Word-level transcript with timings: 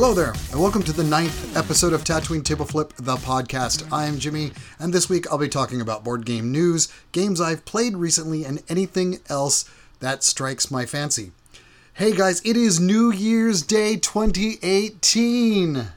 Hello 0.00 0.14
there, 0.14 0.32
and 0.50 0.58
welcome 0.58 0.82
to 0.84 0.94
the 0.94 1.04
ninth 1.04 1.54
episode 1.54 1.92
of 1.92 2.04
Tatooine 2.04 2.42
Table 2.42 2.64
Flip, 2.64 2.90
the 2.96 3.16
podcast. 3.16 3.86
I 3.92 4.06
am 4.06 4.18
Jimmy, 4.18 4.52
and 4.78 4.94
this 4.94 5.10
week 5.10 5.30
I'll 5.30 5.36
be 5.36 5.46
talking 5.46 5.82
about 5.82 6.04
board 6.04 6.24
game 6.24 6.50
news, 6.50 6.88
games 7.12 7.38
I've 7.38 7.66
played 7.66 7.98
recently, 7.98 8.46
and 8.46 8.62
anything 8.70 9.18
else 9.28 9.68
that 9.98 10.24
strikes 10.24 10.70
my 10.70 10.86
fancy. 10.86 11.32
Hey 11.92 12.12
guys, 12.12 12.40
it 12.46 12.56
is 12.56 12.80
New 12.80 13.12
Year's 13.12 13.60
Day 13.60 13.96
2018! 13.96 15.88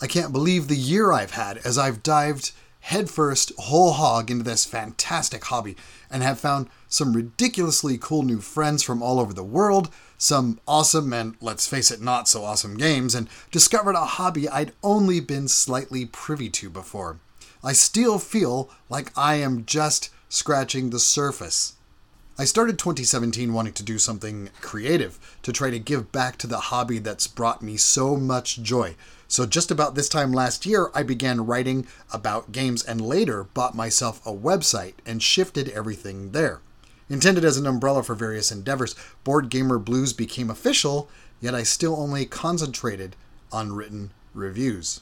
I 0.00 0.06
can't 0.06 0.32
believe 0.32 0.68
the 0.68 0.76
year 0.76 1.10
I've 1.10 1.32
had 1.32 1.58
as 1.64 1.76
I've 1.76 2.04
dived 2.04 2.52
headfirst, 2.86 3.50
whole 3.58 3.94
hog 3.94 4.30
into 4.30 4.44
this 4.44 4.64
fantastic 4.64 5.44
hobby 5.46 5.76
and 6.08 6.22
have 6.22 6.38
found 6.38 6.68
some 6.88 7.14
ridiculously 7.14 7.98
cool 7.98 8.22
new 8.22 8.40
friends 8.40 8.80
from 8.80 9.02
all 9.02 9.18
over 9.18 9.32
the 9.32 9.42
world, 9.42 9.90
some 10.16 10.60
awesome 10.68 11.12
and, 11.12 11.34
let's 11.40 11.66
face 11.66 11.90
it, 11.90 12.00
not 12.00 12.28
so 12.28 12.44
awesome 12.44 12.76
games, 12.76 13.12
and 13.12 13.28
discovered 13.50 13.96
a 13.96 14.04
hobby 14.04 14.48
I'd 14.48 14.72
only 14.84 15.18
been 15.18 15.48
slightly 15.48 16.06
privy 16.06 16.48
to 16.50 16.70
before. 16.70 17.18
I 17.62 17.72
still 17.72 18.20
feel 18.20 18.70
like 18.88 19.10
I 19.16 19.34
am 19.34 19.64
just 19.64 20.10
scratching 20.28 20.90
the 20.90 21.00
surface. 21.00 21.74
I 22.38 22.44
started 22.44 22.78
2017 22.78 23.54
wanting 23.54 23.72
to 23.72 23.82
do 23.82 23.98
something 23.98 24.50
creative 24.60 25.18
to 25.42 25.54
try 25.54 25.70
to 25.70 25.78
give 25.78 26.12
back 26.12 26.36
to 26.38 26.46
the 26.46 26.58
hobby 26.58 26.98
that's 26.98 27.26
brought 27.26 27.62
me 27.62 27.78
so 27.78 28.14
much 28.14 28.60
joy. 28.60 28.94
So, 29.26 29.46
just 29.46 29.70
about 29.70 29.94
this 29.94 30.10
time 30.10 30.34
last 30.34 30.66
year, 30.66 30.90
I 30.94 31.02
began 31.02 31.46
writing 31.46 31.86
about 32.12 32.52
games 32.52 32.84
and 32.84 33.00
later 33.00 33.44
bought 33.44 33.74
myself 33.74 34.24
a 34.26 34.34
website 34.34 34.96
and 35.06 35.22
shifted 35.22 35.70
everything 35.70 36.32
there. 36.32 36.60
Intended 37.08 37.42
as 37.42 37.56
an 37.56 37.66
umbrella 37.66 38.02
for 38.02 38.14
various 38.14 38.52
endeavors, 38.52 38.94
Board 39.24 39.48
Gamer 39.48 39.78
Blues 39.78 40.12
became 40.12 40.50
official, 40.50 41.08
yet 41.40 41.54
I 41.54 41.62
still 41.62 41.96
only 41.96 42.26
concentrated 42.26 43.16
on 43.50 43.72
written 43.72 44.10
reviews. 44.34 45.00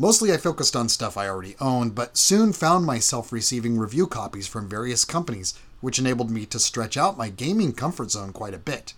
Mostly 0.00 0.32
I 0.32 0.36
focused 0.36 0.76
on 0.76 0.88
stuff 0.88 1.16
I 1.16 1.28
already 1.28 1.56
owned, 1.60 1.96
but 1.96 2.16
soon 2.16 2.52
found 2.52 2.86
myself 2.86 3.32
receiving 3.32 3.76
review 3.76 4.06
copies 4.06 4.46
from 4.46 4.68
various 4.68 5.04
companies 5.04 5.54
which 5.80 5.98
enabled 5.98 6.30
me 6.30 6.46
to 6.46 6.60
stretch 6.60 6.96
out 6.96 7.18
my 7.18 7.30
gaming 7.30 7.72
comfort 7.72 8.12
zone 8.12 8.32
quite 8.32 8.54
a 8.54 8.58
bit. 8.58 8.94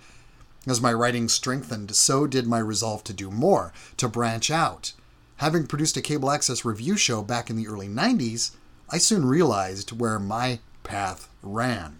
As 0.66 0.82
my 0.82 0.92
writing 0.92 1.30
strengthened, 1.30 1.96
so 1.96 2.26
did 2.26 2.46
my 2.46 2.58
resolve 2.58 3.02
to 3.04 3.14
do 3.14 3.30
more, 3.30 3.72
to 3.96 4.08
branch 4.08 4.50
out. 4.50 4.92
Having 5.36 5.68
produced 5.68 5.96
a 5.96 6.02
cable 6.02 6.30
access 6.30 6.66
review 6.66 6.98
show 6.98 7.22
back 7.22 7.48
in 7.48 7.56
the 7.56 7.66
early 7.66 7.88
90s, 7.88 8.50
I 8.90 8.98
soon 8.98 9.24
realized 9.24 9.98
where 9.98 10.18
my 10.18 10.60
path 10.82 11.30
ran. 11.42 11.99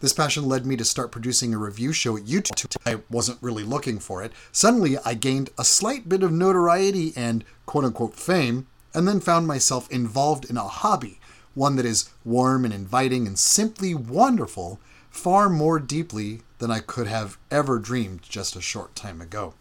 This 0.00 0.12
passion 0.12 0.46
led 0.46 0.66
me 0.66 0.76
to 0.76 0.84
start 0.84 1.12
producing 1.12 1.54
a 1.54 1.58
review 1.58 1.92
show 1.92 2.16
at 2.16 2.24
YouTube. 2.24 2.76
I 2.84 3.00
wasn't 3.10 3.42
really 3.42 3.64
looking 3.64 3.98
for 3.98 4.22
it. 4.22 4.32
Suddenly, 4.52 4.98
I 5.04 5.14
gained 5.14 5.50
a 5.58 5.64
slight 5.64 6.08
bit 6.08 6.22
of 6.22 6.32
notoriety 6.32 7.12
and 7.16 7.44
quote 7.64 7.84
unquote 7.84 8.14
fame, 8.14 8.66
and 8.94 9.06
then 9.06 9.20
found 9.20 9.46
myself 9.46 9.90
involved 9.90 10.48
in 10.48 10.56
a 10.56 10.62
hobby 10.62 11.20
one 11.56 11.76
that 11.76 11.86
is 11.86 12.10
warm 12.24 12.64
and 12.64 12.74
inviting 12.74 13.26
and 13.26 13.38
simply 13.38 13.94
wonderful, 13.94 14.78
far 15.10 15.48
more 15.48 15.80
deeply 15.80 16.42
than 16.58 16.70
I 16.70 16.80
could 16.80 17.06
have 17.06 17.38
ever 17.50 17.78
dreamed 17.78 18.22
just 18.22 18.54
a 18.54 18.60
short 18.60 18.94
time 18.94 19.20
ago. 19.22 19.54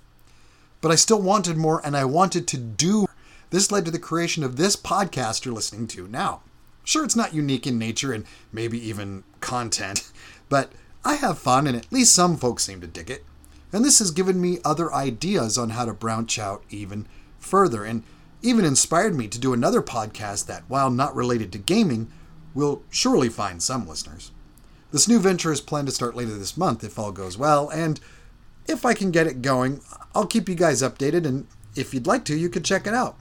But 0.81 0.91
I 0.91 0.95
still 0.95 1.21
wanted 1.21 1.57
more 1.57 1.81
and 1.85 1.95
I 1.95 2.05
wanted 2.05 2.47
to 2.49 2.57
do. 2.57 3.07
This 3.49 3.71
led 3.71 3.85
to 3.85 3.91
the 3.91 3.97
creation 3.97 4.43
of 4.43 4.57
this 4.57 4.75
podcast 4.75 5.45
you're 5.45 5.53
listening 5.53 5.87
to 5.87 6.07
now. 6.07 6.41
Sure, 6.83 7.05
it's 7.05 7.15
not 7.15 7.33
unique 7.33 7.65
in 7.65 7.79
nature 7.79 8.11
and 8.11 8.25
maybe 8.51 8.77
even 8.87 9.23
content, 9.39 10.11
but 10.49 10.71
I 11.03 11.15
have 11.15 11.37
fun 11.37 11.67
and 11.67 11.75
at 11.75 11.91
least 11.91 12.15
some 12.15 12.37
folks 12.37 12.63
seem 12.63 12.81
to 12.81 12.87
dig 12.87 13.09
it. 13.09 13.23
And 13.71 13.83
this 13.83 13.99
has 13.99 14.11
given 14.11 14.39
me 14.39 14.59
other 14.63 14.93
ideas 14.93 15.57
on 15.57 15.71
how 15.71 15.85
to 15.85 15.93
branch 15.93 16.39
out 16.39 16.63
even 16.69 17.07
further. 17.39 17.83
And 17.83 18.03
even 18.41 18.63
inspired 18.63 19.15
me 19.15 19.27
to 19.27 19.39
do 19.39 19.53
another 19.53 19.81
podcast 19.81 20.45
that, 20.45 20.63
while 20.67 20.91
not 20.91 21.15
related 21.15 21.51
to 21.51 21.57
gaming, 21.57 22.11
will 22.53 22.83
surely 22.89 23.27
find 23.27 23.61
some 23.61 23.87
listeners. 23.87 24.31
This 24.91 25.07
new 25.07 25.19
venture 25.19 25.51
is 25.51 25.61
planned 25.61 25.87
to 25.87 25.93
start 25.93 26.15
later 26.15 26.37
this 26.37 26.55
month 26.55 26.83
if 26.83 26.97
all 26.99 27.11
goes 27.11 27.37
well, 27.37 27.69
and 27.69 27.99
if 28.67 28.85
I 28.85 28.93
can 28.93 29.11
get 29.11 29.27
it 29.27 29.41
going, 29.41 29.81
I'll 30.13 30.27
keep 30.27 30.47
you 30.47 30.55
guys 30.55 30.81
updated, 30.81 31.25
and 31.25 31.47
if 31.75 31.93
you'd 31.93 32.07
like 32.07 32.23
to, 32.25 32.37
you 32.37 32.49
could 32.49 32.63
check 32.63 32.87
it 32.87 32.93
out. 32.93 33.17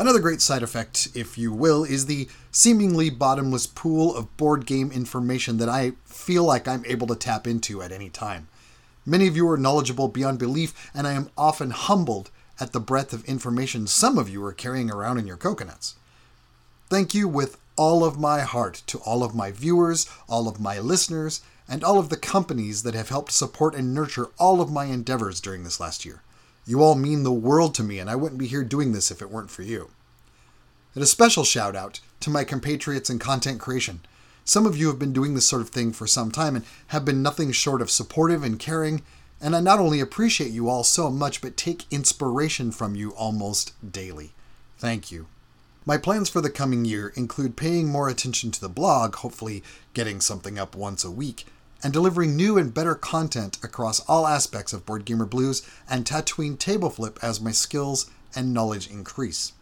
Another 0.00 0.18
great 0.18 0.40
side 0.40 0.62
effect, 0.62 1.08
if 1.14 1.36
you 1.36 1.52
will, 1.52 1.84
is 1.84 2.06
the 2.06 2.26
seemingly 2.50 3.10
bottomless 3.10 3.66
pool 3.66 4.16
of 4.16 4.34
board 4.38 4.64
game 4.64 4.90
information 4.90 5.58
that 5.58 5.68
I 5.68 5.92
feel 6.06 6.42
like 6.42 6.66
I'm 6.66 6.86
able 6.86 7.06
to 7.08 7.14
tap 7.14 7.46
into 7.46 7.82
at 7.82 7.92
any 7.92 8.08
time. 8.08 8.48
Many 9.04 9.26
of 9.26 9.36
you 9.36 9.46
are 9.50 9.58
knowledgeable 9.58 10.08
beyond 10.08 10.38
belief, 10.38 10.90
and 10.94 11.06
I 11.06 11.12
am 11.12 11.28
often 11.36 11.72
humbled 11.72 12.30
at 12.58 12.72
the 12.72 12.80
breadth 12.80 13.12
of 13.12 13.26
information 13.26 13.86
some 13.86 14.16
of 14.16 14.30
you 14.30 14.42
are 14.46 14.54
carrying 14.54 14.90
around 14.90 15.18
in 15.18 15.26
your 15.26 15.36
coconuts. 15.36 15.96
Thank 16.88 17.12
you 17.12 17.28
with 17.28 17.58
all 17.76 18.02
of 18.02 18.18
my 18.18 18.40
heart 18.40 18.82
to 18.86 19.00
all 19.00 19.22
of 19.22 19.34
my 19.34 19.52
viewers, 19.52 20.08
all 20.30 20.48
of 20.48 20.58
my 20.58 20.78
listeners, 20.78 21.42
and 21.68 21.84
all 21.84 21.98
of 21.98 22.08
the 22.08 22.16
companies 22.16 22.84
that 22.84 22.94
have 22.94 23.10
helped 23.10 23.32
support 23.32 23.74
and 23.74 23.92
nurture 23.92 24.30
all 24.38 24.62
of 24.62 24.72
my 24.72 24.86
endeavors 24.86 25.42
during 25.42 25.62
this 25.62 25.78
last 25.78 26.06
year. 26.06 26.22
You 26.66 26.82
all 26.82 26.94
mean 26.94 27.22
the 27.22 27.32
world 27.32 27.74
to 27.76 27.82
me, 27.82 27.98
and 27.98 28.08
I 28.08 28.16
wouldn't 28.16 28.38
be 28.38 28.46
here 28.46 28.64
doing 28.64 28.92
this 28.92 29.10
if 29.10 29.20
it 29.22 29.30
weren't 29.30 29.50
for 29.50 29.62
you. 29.62 29.90
And 30.94 31.02
a 31.02 31.06
special 31.06 31.44
shout 31.44 31.76
out 31.76 32.00
to 32.20 32.30
my 32.30 32.44
compatriots 32.44 33.10
in 33.10 33.18
content 33.18 33.60
creation. 33.60 34.00
Some 34.44 34.66
of 34.66 34.76
you 34.76 34.88
have 34.88 34.98
been 34.98 35.12
doing 35.12 35.34
this 35.34 35.46
sort 35.46 35.62
of 35.62 35.68
thing 35.68 35.92
for 35.92 36.06
some 36.06 36.30
time 36.30 36.56
and 36.56 36.64
have 36.88 37.04
been 37.04 37.22
nothing 37.22 37.52
short 37.52 37.80
of 37.80 37.90
supportive 37.90 38.42
and 38.42 38.58
caring, 38.58 39.02
and 39.40 39.54
I 39.56 39.60
not 39.60 39.78
only 39.78 40.00
appreciate 40.00 40.50
you 40.50 40.68
all 40.68 40.84
so 40.84 41.10
much, 41.10 41.40
but 41.40 41.56
take 41.56 41.90
inspiration 41.90 42.72
from 42.72 42.94
you 42.94 43.10
almost 43.10 43.72
daily. 43.92 44.32
Thank 44.78 45.10
you. 45.10 45.26
My 45.86 45.96
plans 45.96 46.28
for 46.28 46.40
the 46.40 46.50
coming 46.50 46.84
year 46.84 47.12
include 47.16 47.56
paying 47.56 47.88
more 47.88 48.08
attention 48.08 48.50
to 48.50 48.60
the 48.60 48.68
blog, 48.68 49.16
hopefully 49.16 49.62
getting 49.94 50.20
something 50.20 50.58
up 50.58 50.74
once 50.74 51.04
a 51.04 51.10
week, 51.10 51.46
and 51.82 51.92
delivering 51.92 52.36
new 52.36 52.58
and 52.58 52.74
better 52.74 52.94
content 52.94 53.58
across 53.62 54.00
all 54.00 54.26
aspects 54.26 54.72
of 54.72 54.86
Board 54.86 55.04
Gamer 55.04 55.26
Blues 55.26 55.62
and 55.88 56.04
Tatooine 56.04 56.58
Table 56.58 56.90
Flip 56.90 57.18
as 57.22 57.40
my 57.40 57.52
skills 57.52 58.10
and 58.34 58.54
knowledge 58.54 58.90
increase. 58.90 59.52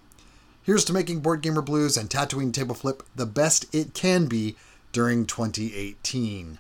Here's 0.63 0.85
to 0.87 0.93
making 0.93 1.21
Board 1.21 1.41
Gamer 1.41 1.63
Blues 1.63 1.97
and 1.97 2.11
Tatooine 2.11 2.53
Table 2.53 2.75
Flip 2.75 3.03
the 3.15 3.27
best 3.27 3.73
it 3.75 3.95
can 3.95 4.27
be 4.27 4.57
during 4.93 5.27
2018. 5.27 6.59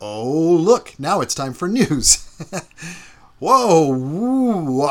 Oh, 0.00 0.32
look, 0.32 0.94
now 0.98 1.20
it's 1.20 1.34
time 1.34 1.52
for 1.52 1.68
news. 1.68 2.26
Whoa, 3.38 3.88
woo, 3.88 4.88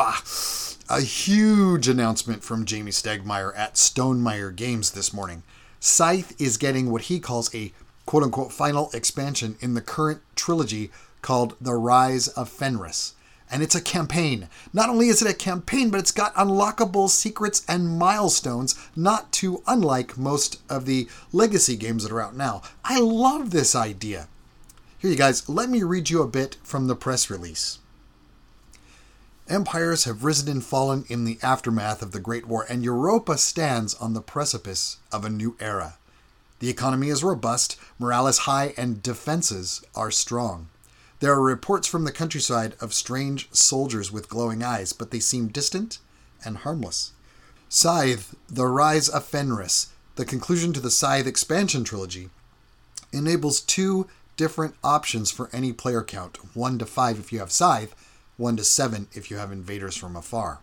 a 0.90 1.00
huge 1.00 1.86
announcement 1.88 2.42
from 2.42 2.66
Jamey 2.66 2.88
Stegmaier 2.88 3.56
at 3.56 3.74
Stonemaier 3.74 4.54
Games 4.54 4.90
this 4.90 5.12
morning. 5.12 5.44
Scythe 5.78 6.38
is 6.40 6.56
getting 6.56 6.90
what 6.90 7.02
he 7.02 7.20
calls 7.20 7.54
a 7.54 7.72
quote 8.06 8.22
unquote 8.22 8.52
final 8.52 8.90
expansion 8.92 9.56
in 9.60 9.74
the 9.74 9.80
current 9.80 10.20
trilogy 10.34 10.90
called 11.22 11.56
The 11.60 11.74
Rise 11.74 12.28
of 12.28 12.48
Fenris. 12.48 13.14
And 13.50 13.62
it's 13.62 13.74
a 13.74 13.80
campaign. 13.80 14.48
Not 14.72 14.88
only 14.88 15.08
is 15.08 15.22
it 15.22 15.30
a 15.30 15.34
campaign, 15.34 15.90
but 15.90 15.98
it's 15.98 16.12
got 16.12 16.34
unlockable 16.34 17.08
secrets 17.08 17.64
and 17.68 17.98
milestones, 17.98 18.78
not 18.94 19.32
too 19.32 19.62
unlike 19.66 20.16
most 20.16 20.60
of 20.70 20.86
the 20.86 21.08
legacy 21.32 21.76
games 21.76 22.04
that 22.04 22.12
are 22.12 22.20
out 22.20 22.36
now. 22.36 22.62
I 22.84 23.00
love 23.00 23.50
this 23.50 23.74
idea. 23.74 24.28
Here, 24.98 25.10
you 25.10 25.16
guys, 25.16 25.48
let 25.48 25.68
me 25.68 25.82
read 25.82 26.10
you 26.10 26.22
a 26.22 26.28
bit 26.28 26.58
from 26.62 26.86
the 26.86 26.94
press 26.94 27.28
release. 27.28 27.78
Empires 29.48 30.04
have 30.04 30.22
risen 30.22 30.48
and 30.48 30.64
fallen 30.64 31.04
in 31.08 31.24
the 31.24 31.38
aftermath 31.42 32.02
of 32.02 32.12
the 32.12 32.20
Great 32.20 32.46
War, 32.46 32.64
and 32.68 32.84
Europa 32.84 33.36
stands 33.36 33.94
on 33.94 34.14
the 34.14 34.20
precipice 34.20 34.98
of 35.10 35.24
a 35.24 35.30
new 35.30 35.56
era. 35.58 35.96
The 36.60 36.70
economy 36.70 37.08
is 37.08 37.24
robust, 37.24 37.76
morale 37.98 38.28
is 38.28 38.38
high, 38.38 38.74
and 38.76 39.02
defenses 39.02 39.82
are 39.94 40.10
strong. 40.10 40.68
There 41.20 41.32
are 41.32 41.42
reports 41.42 41.88
from 41.88 42.04
the 42.04 42.12
countryside 42.12 42.76
of 42.80 42.94
strange 42.94 43.48
soldiers 43.52 44.12
with 44.12 44.28
glowing 44.28 44.62
eyes, 44.62 44.92
but 44.92 45.10
they 45.10 45.20
seem 45.20 45.48
distant 45.48 45.98
and 46.44 46.58
harmless. 46.58 47.12
Scythe, 47.68 48.34
The 48.48 48.66
Rise 48.66 49.08
of 49.08 49.24
Fenris, 49.24 49.88
the 50.16 50.24
conclusion 50.24 50.72
to 50.72 50.80
the 50.80 50.90
Scythe 50.90 51.26
expansion 51.26 51.84
trilogy, 51.84 52.30
enables 53.12 53.60
two 53.60 54.06
different 54.36 54.74
options 54.82 55.30
for 55.30 55.50
any 55.52 55.72
player 55.72 56.02
count 56.02 56.38
1 56.54 56.78
to 56.78 56.86
5 56.86 57.18
if 57.18 57.32
you 57.32 57.38
have 57.38 57.52
Scythe, 57.52 57.94
1 58.36 58.56
to 58.56 58.64
7 58.64 59.08
if 59.12 59.30
you 59.30 59.36
have 59.36 59.52
Invaders 59.52 59.96
from 59.96 60.16
Afar. 60.16 60.60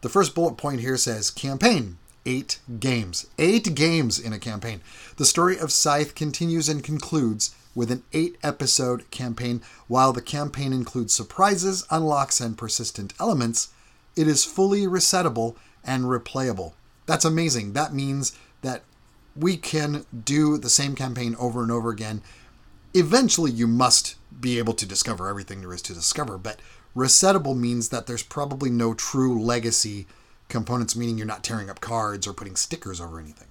The 0.00 0.08
first 0.08 0.34
bullet 0.34 0.56
point 0.56 0.80
here 0.80 0.96
says 0.96 1.30
campaign. 1.30 1.98
Eight 2.26 2.58
games. 2.78 3.26
Eight 3.38 3.74
games 3.74 4.18
in 4.18 4.34
a 4.34 4.38
campaign. 4.38 4.82
The 5.16 5.24
story 5.24 5.58
of 5.58 5.72
Scythe 5.72 6.14
continues 6.14 6.68
and 6.68 6.84
concludes 6.84 7.54
with 7.74 7.90
an 7.90 8.02
eight 8.12 8.36
episode 8.42 9.10
campaign. 9.10 9.62
While 9.88 10.12
the 10.12 10.20
campaign 10.20 10.74
includes 10.74 11.14
surprises, 11.14 11.86
unlocks, 11.90 12.40
and 12.40 12.58
persistent 12.58 13.14
elements, 13.18 13.68
it 14.16 14.28
is 14.28 14.44
fully 14.44 14.82
resettable 14.82 15.56
and 15.84 16.04
replayable. 16.04 16.72
That's 17.06 17.24
amazing. 17.24 17.72
That 17.72 17.94
means 17.94 18.36
that 18.60 18.82
we 19.34 19.56
can 19.56 20.04
do 20.24 20.58
the 20.58 20.68
same 20.68 20.94
campaign 20.94 21.36
over 21.38 21.62
and 21.62 21.72
over 21.72 21.90
again 21.90 22.22
eventually 22.96 23.50
you 23.50 23.66
must 23.66 24.16
be 24.40 24.58
able 24.58 24.72
to 24.72 24.86
discover 24.86 25.28
everything 25.28 25.60
there 25.60 25.74
is 25.74 25.82
to 25.82 25.92
discover, 25.92 26.38
but 26.38 26.58
Resettable 26.96 27.54
means 27.54 27.90
that 27.90 28.06
there's 28.06 28.22
probably 28.22 28.70
no 28.70 28.94
true 28.94 29.38
legacy 29.38 30.06
components, 30.48 30.96
meaning 30.96 31.18
you're 31.18 31.26
not 31.26 31.44
tearing 31.44 31.70
up 31.70 31.80
cards 31.80 32.26
or 32.26 32.32
putting 32.32 32.56
stickers 32.56 33.00
over 33.00 33.18
anything. 33.18 33.48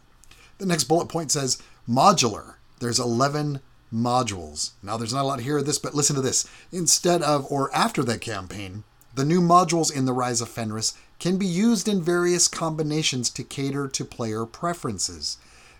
The 0.57 0.65
next 0.65 0.85
bullet 0.85 1.07
point 1.07 1.31
says 1.31 1.61
modular. 1.87 2.55
There's 2.79 2.99
11 2.99 3.61
modules. 3.93 4.71
Now, 4.81 4.97
there's 4.97 5.13
not 5.13 5.23
a 5.23 5.27
lot 5.27 5.41
here 5.41 5.57
of 5.57 5.65
this, 5.65 5.79
but 5.79 5.93
listen 5.93 6.15
to 6.15 6.21
this. 6.21 6.47
Instead 6.71 7.21
of 7.21 7.45
or 7.51 7.73
after 7.75 8.03
the 8.03 8.17
campaign, 8.17 8.83
the 9.13 9.25
new 9.25 9.41
modules 9.41 9.95
in 9.95 10.05
the 10.05 10.13
Rise 10.13 10.41
of 10.41 10.49
Fenris 10.49 10.93
can 11.19 11.37
be 11.37 11.45
used 11.45 11.87
in 11.87 12.01
various 12.01 12.47
combinations 12.47 13.29
to 13.29 13.43
cater 13.43 13.87
to 13.87 14.03
player 14.03 14.45
preferences. 14.45 15.37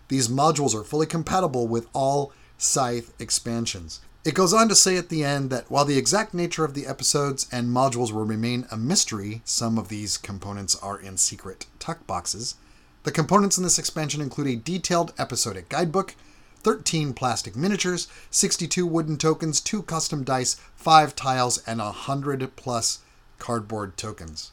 These 0.08 0.28
modules 0.28 0.74
are 0.74 0.84
fully 0.84 1.06
compatible 1.06 1.66
with 1.66 1.88
all 1.92 2.32
Scythe 2.56 3.12
expansions. 3.20 4.00
It 4.26 4.34
goes 4.34 4.52
on 4.52 4.68
to 4.70 4.74
say 4.74 4.96
at 4.96 5.08
the 5.08 5.22
end 5.22 5.50
that 5.50 5.70
while 5.70 5.84
the 5.84 5.96
exact 5.96 6.34
nature 6.34 6.64
of 6.64 6.74
the 6.74 6.84
episodes 6.84 7.46
and 7.52 7.68
modules 7.68 8.10
will 8.10 8.24
remain 8.24 8.66
a 8.72 8.76
mystery, 8.76 9.40
some 9.44 9.78
of 9.78 9.88
these 9.88 10.18
components 10.18 10.74
are 10.82 10.98
in 10.98 11.16
secret 11.16 11.66
tuck 11.78 12.04
boxes. 12.08 12.56
The 13.04 13.12
components 13.12 13.56
in 13.56 13.62
this 13.62 13.78
expansion 13.78 14.20
include 14.20 14.48
a 14.48 14.56
detailed 14.56 15.12
episodic 15.16 15.68
guidebook, 15.68 16.16
13 16.64 17.14
plastic 17.14 17.54
miniatures, 17.54 18.08
62 18.32 18.84
wooden 18.84 19.16
tokens, 19.16 19.60
2 19.60 19.84
custom 19.84 20.24
dice, 20.24 20.56
5 20.74 21.14
tiles, 21.14 21.58
and 21.58 21.78
100 21.78 22.56
plus 22.56 22.98
cardboard 23.38 23.96
tokens. 23.96 24.50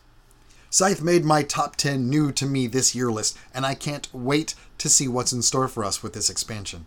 Scythe 0.69 1.01
made 1.01 1.25
my 1.25 1.41
top 1.41 1.77
10 1.77 2.07
new 2.07 2.31
to 2.33 2.45
me 2.45 2.67
this 2.67 2.93
year 2.93 3.11
list, 3.11 3.35
and 3.55 3.65
I 3.65 3.73
can't 3.73 4.07
wait 4.13 4.53
to 4.77 4.87
see 4.87 5.07
what's 5.07 5.33
in 5.33 5.41
store 5.41 5.67
for 5.67 5.83
us 5.83 6.03
with 6.03 6.13
this 6.13 6.29
expansion. 6.29 6.85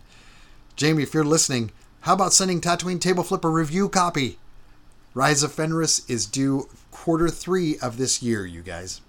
Jamey, 0.77 1.03
if 1.03 1.13
you're 1.13 1.25
listening, 1.25 1.71
how 2.07 2.13
about 2.13 2.31
sending 2.31 2.61
Tatooine 2.61 3.01
Table 3.01 3.21
Flip 3.21 3.43
a 3.43 3.49
review 3.49 3.89
copy? 3.89 4.37
Rise 5.13 5.43
of 5.43 5.51
Fenris 5.51 6.09
is 6.09 6.25
due 6.25 6.69
quarter 6.89 7.27
three 7.27 7.77
of 7.79 7.97
this 7.97 8.23
year, 8.23 8.45
you 8.45 8.61
guys. 8.61 9.01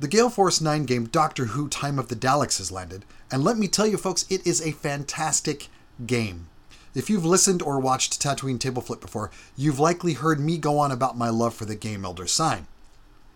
The 0.00 0.08
Gale 0.08 0.28
Force 0.28 0.60
9 0.60 0.86
game 0.86 1.06
Doctor 1.06 1.44
Who 1.44 1.68
Time 1.68 2.00
of 2.00 2.08
the 2.08 2.16
Daleks 2.16 2.58
has 2.58 2.72
landed, 2.72 3.04
and 3.30 3.44
let 3.44 3.58
me 3.58 3.68
tell 3.68 3.86
you 3.86 3.96
folks, 3.96 4.26
it 4.28 4.44
is 4.44 4.60
a 4.60 4.72
fantastic 4.72 5.68
game. 6.04 6.48
If 6.96 7.08
you've 7.08 7.24
listened 7.24 7.62
or 7.62 7.78
watched 7.78 8.20
Tatooine 8.20 8.58
Table 8.58 8.82
Flip 8.82 9.00
before, 9.00 9.30
you've 9.56 9.78
likely 9.78 10.14
heard 10.14 10.40
me 10.40 10.58
go 10.58 10.80
on 10.80 10.90
about 10.90 11.16
my 11.16 11.28
love 11.28 11.54
for 11.54 11.64
the 11.64 11.76
game 11.76 12.04
Elder 12.04 12.26
Sign. 12.26 12.66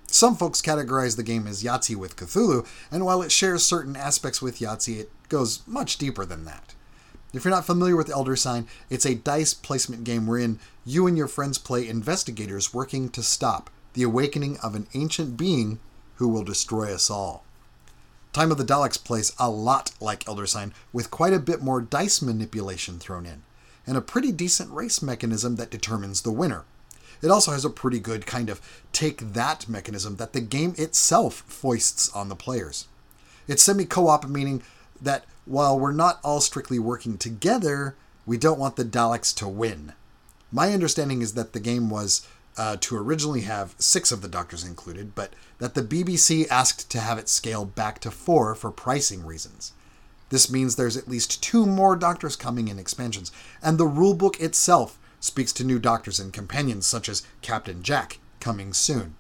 Some 0.09 0.35
folks 0.35 0.61
categorize 0.61 1.17
the 1.17 1.23
game 1.23 1.47
as 1.47 1.62
Yahtzee 1.62 1.94
with 1.94 2.17
Cthulhu, 2.17 2.67
and 2.91 3.05
while 3.05 3.23
it 3.23 3.31
shares 3.31 3.62
certain 3.62 3.94
aspects 3.94 4.43
with 4.43 4.59
Yahtzee, 4.59 4.99
it 4.99 5.11
goes 5.29 5.62
much 5.65 5.97
deeper 5.97 6.25
than 6.25 6.44
that. 6.47 6.75
If 7.34 7.44
you're 7.44 7.50
not 7.50 7.66
familiar 7.66 7.96
with 7.96 8.10
Elder 8.10 8.36
Sign, 8.36 8.69
it's 8.88 9.04
a 9.04 9.16
dice 9.16 9.54
placement 9.54 10.04
game 10.04 10.28
wherein 10.28 10.60
you 10.84 11.08
and 11.08 11.19
your 11.19 11.26
friends 11.26 11.58
play 11.58 11.88
investigators 11.88 12.72
working 12.72 13.08
to 13.08 13.25
stop 13.25 13.70
the 13.94 14.04
awakening 14.04 14.56
of 14.58 14.76
an 14.76 14.86
ancient 14.94 15.36
being 15.36 15.81
who 16.16 16.28
will 16.28 16.44
destroy 16.44 16.94
us 16.94 17.10
all. 17.10 17.44
Time 18.32 18.52
of 18.52 18.58
the 18.58 18.64
Daleks 18.64 19.02
plays 19.02 19.32
a 19.36 19.50
lot 19.50 19.92
like 20.00 20.28
Elder 20.28 20.46
Sign, 20.46 20.72
with 20.92 21.10
quite 21.10 21.32
a 21.32 21.40
bit 21.40 21.60
more 21.60 21.81
dice 21.81 22.22
manipulation 22.22 23.00
thrown 23.00 23.26
in, 23.26 23.42
and 23.84 23.96
a 23.96 24.00
pretty 24.00 24.31
decent 24.31 24.70
race 24.70 25.02
mechanism 25.02 25.56
that 25.56 25.70
determines 25.70 26.22
the 26.22 26.32
winner. 26.32 26.64
It 27.20 27.31
also 27.31 27.50
has 27.50 27.64
a 27.64 27.70
pretty 27.70 27.98
good 27.98 28.26
kind 28.26 28.48
of 28.48 28.60
take 28.92 29.32
that 29.32 29.69
mechanism 29.69 30.16
that 30.16 30.34
the 30.34 30.40
game 30.40 30.75
itself 30.78 31.42
foists 31.48 32.10
on 32.10 32.28
the 32.28 32.36
players. 32.36 32.86
It's 33.48 33.62
semi 33.62 33.86
co 33.86 34.06
op, 34.06 34.28
meaning 34.28 34.62
that 35.00 35.25
while 35.44 35.79
we're 35.79 35.93
not 35.93 36.20
all 36.23 36.41
strictly 36.41 36.79
working 36.79 37.19
together, 37.19 37.96
we 38.26 38.37
don't 38.37 38.58
want 38.58 38.76
the 38.76 38.85
Daleks 38.85 39.35
to 39.37 39.49
win. 39.49 39.93
My 40.50 40.73
understanding 40.73 41.20
is 41.20 41.35
that 41.35 41.52
the 41.52 41.61
game 41.61 41.91
was 41.91 42.26
uh, 42.56 42.76
to 42.81 42.96
originally 42.96 43.43
have 43.43 43.75
six 43.79 44.12
of 44.12 44.23
the 44.23 44.29
doctors 44.29 44.64
included, 44.64 45.14
but 45.14 45.35
that 45.58 45.75
the 45.75 45.82
BBC 45.82 46.49
asked 46.50 46.91
to 46.91 47.00
have 47.00 47.19
it 47.19 47.29
scaled 47.29 47.75
back 47.75 47.99
to 48.00 48.11
four 48.11 48.55
for 48.55 48.70
pricing 48.70 49.26
reasons. 49.26 49.73
This 50.31 50.50
means 50.50 50.76
there's 50.76 50.96
at 50.96 51.08
least 51.08 51.43
two 51.43 51.67
more 51.67 51.96
doctors 51.96 52.37
coming 52.37 52.69
in 52.69 52.79
expansions, 52.79 53.31
and 53.62 53.76
the 53.76 53.85
rulebook 53.85 54.41
itself 54.41 54.99
speaks 55.20 55.52
to 55.55 55.64
new 55.64 55.79
doctors 55.79 56.20
and 56.20 56.32
companions 56.32 56.87
such 56.87 57.08
as 57.08 57.23
Captain 57.43 57.82
Jack 57.82 58.19
coming 58.41 58.73
soon. 58.73 59.14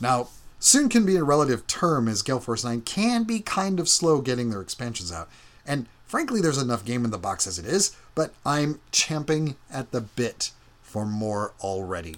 Now, 0.00 0.28
soon 0.64 0.88
can 0.88 1.04
be 1.04 1.16
a 1.16 1.22
relative 1.22 1.66
term 1.66 2.08
as 2.08 2.22
Gale 2.22 2.40
Force 2.40 2.64
9 2.64 2.80
can 2.80 3.24
be 3.24 3.40
kind 3.40 3.78
of 3.78 3.86
slow 3.86 4.22
getting 4.22 4.48
their 4.48 4.62
expansions 4.62 5.12
out. 5.12 5.28
And 5.66 5.86
frankly, 6.06 6.40
there's 6.40 6.56
enough 6.56 6.86
game 6.86 7.04
in 7.04 7.10
the 7.10 7.18
box 7.18 7.46
as 7.46 7.58
it 7.58 7.66
is, 7.66 7.94
but 8.14 8.32
I'm 8.46 8.80
champing 8.90 9.56
at 9.70 9.92
the 9.92 10.00
bit 10.00 10.52
for 10.80 11.04
more 11.04 11.52
already. 11.60 12.16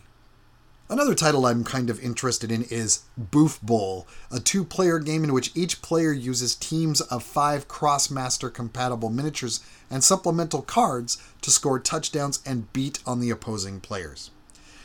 Another 0.89 1.17
title 1.17 1.45
I'm 1.45 1.65
kind 1.65 1.91
of 1.91 1.99
interested 1.99 2.53
in 2.53 2.63
is 2.71 3.01
Boof 3.19 3.61
Bowl, 3.61 4.07
a 4.31 4.39
two 4.39 4.63
player 4.63 5.01
game 5.01 5.25
in 5.25 5.33
which 5.33 5.51
each 5.57 5.83
player 5.83 6.13
uses 6.13 6.55
teams 6.55 7.01
of 7.01 7.25
five 7.25 7.67
Crossmaster 7.67 8.55
compatible 8.55 9.11
miniatures 9.11 9.59
and 9.91 10.05
supplemental 10.05 10.63
cards 10.63 11.21
to 11.43 11.51
score 11.51 11.81
touchdowns 11.81 12.41
and 12.47 12.73
beat 12.73 13.01
on 13.05 13.19
the 13.19 13.31
opposing 13.31 13.81
players. 13.81 14.31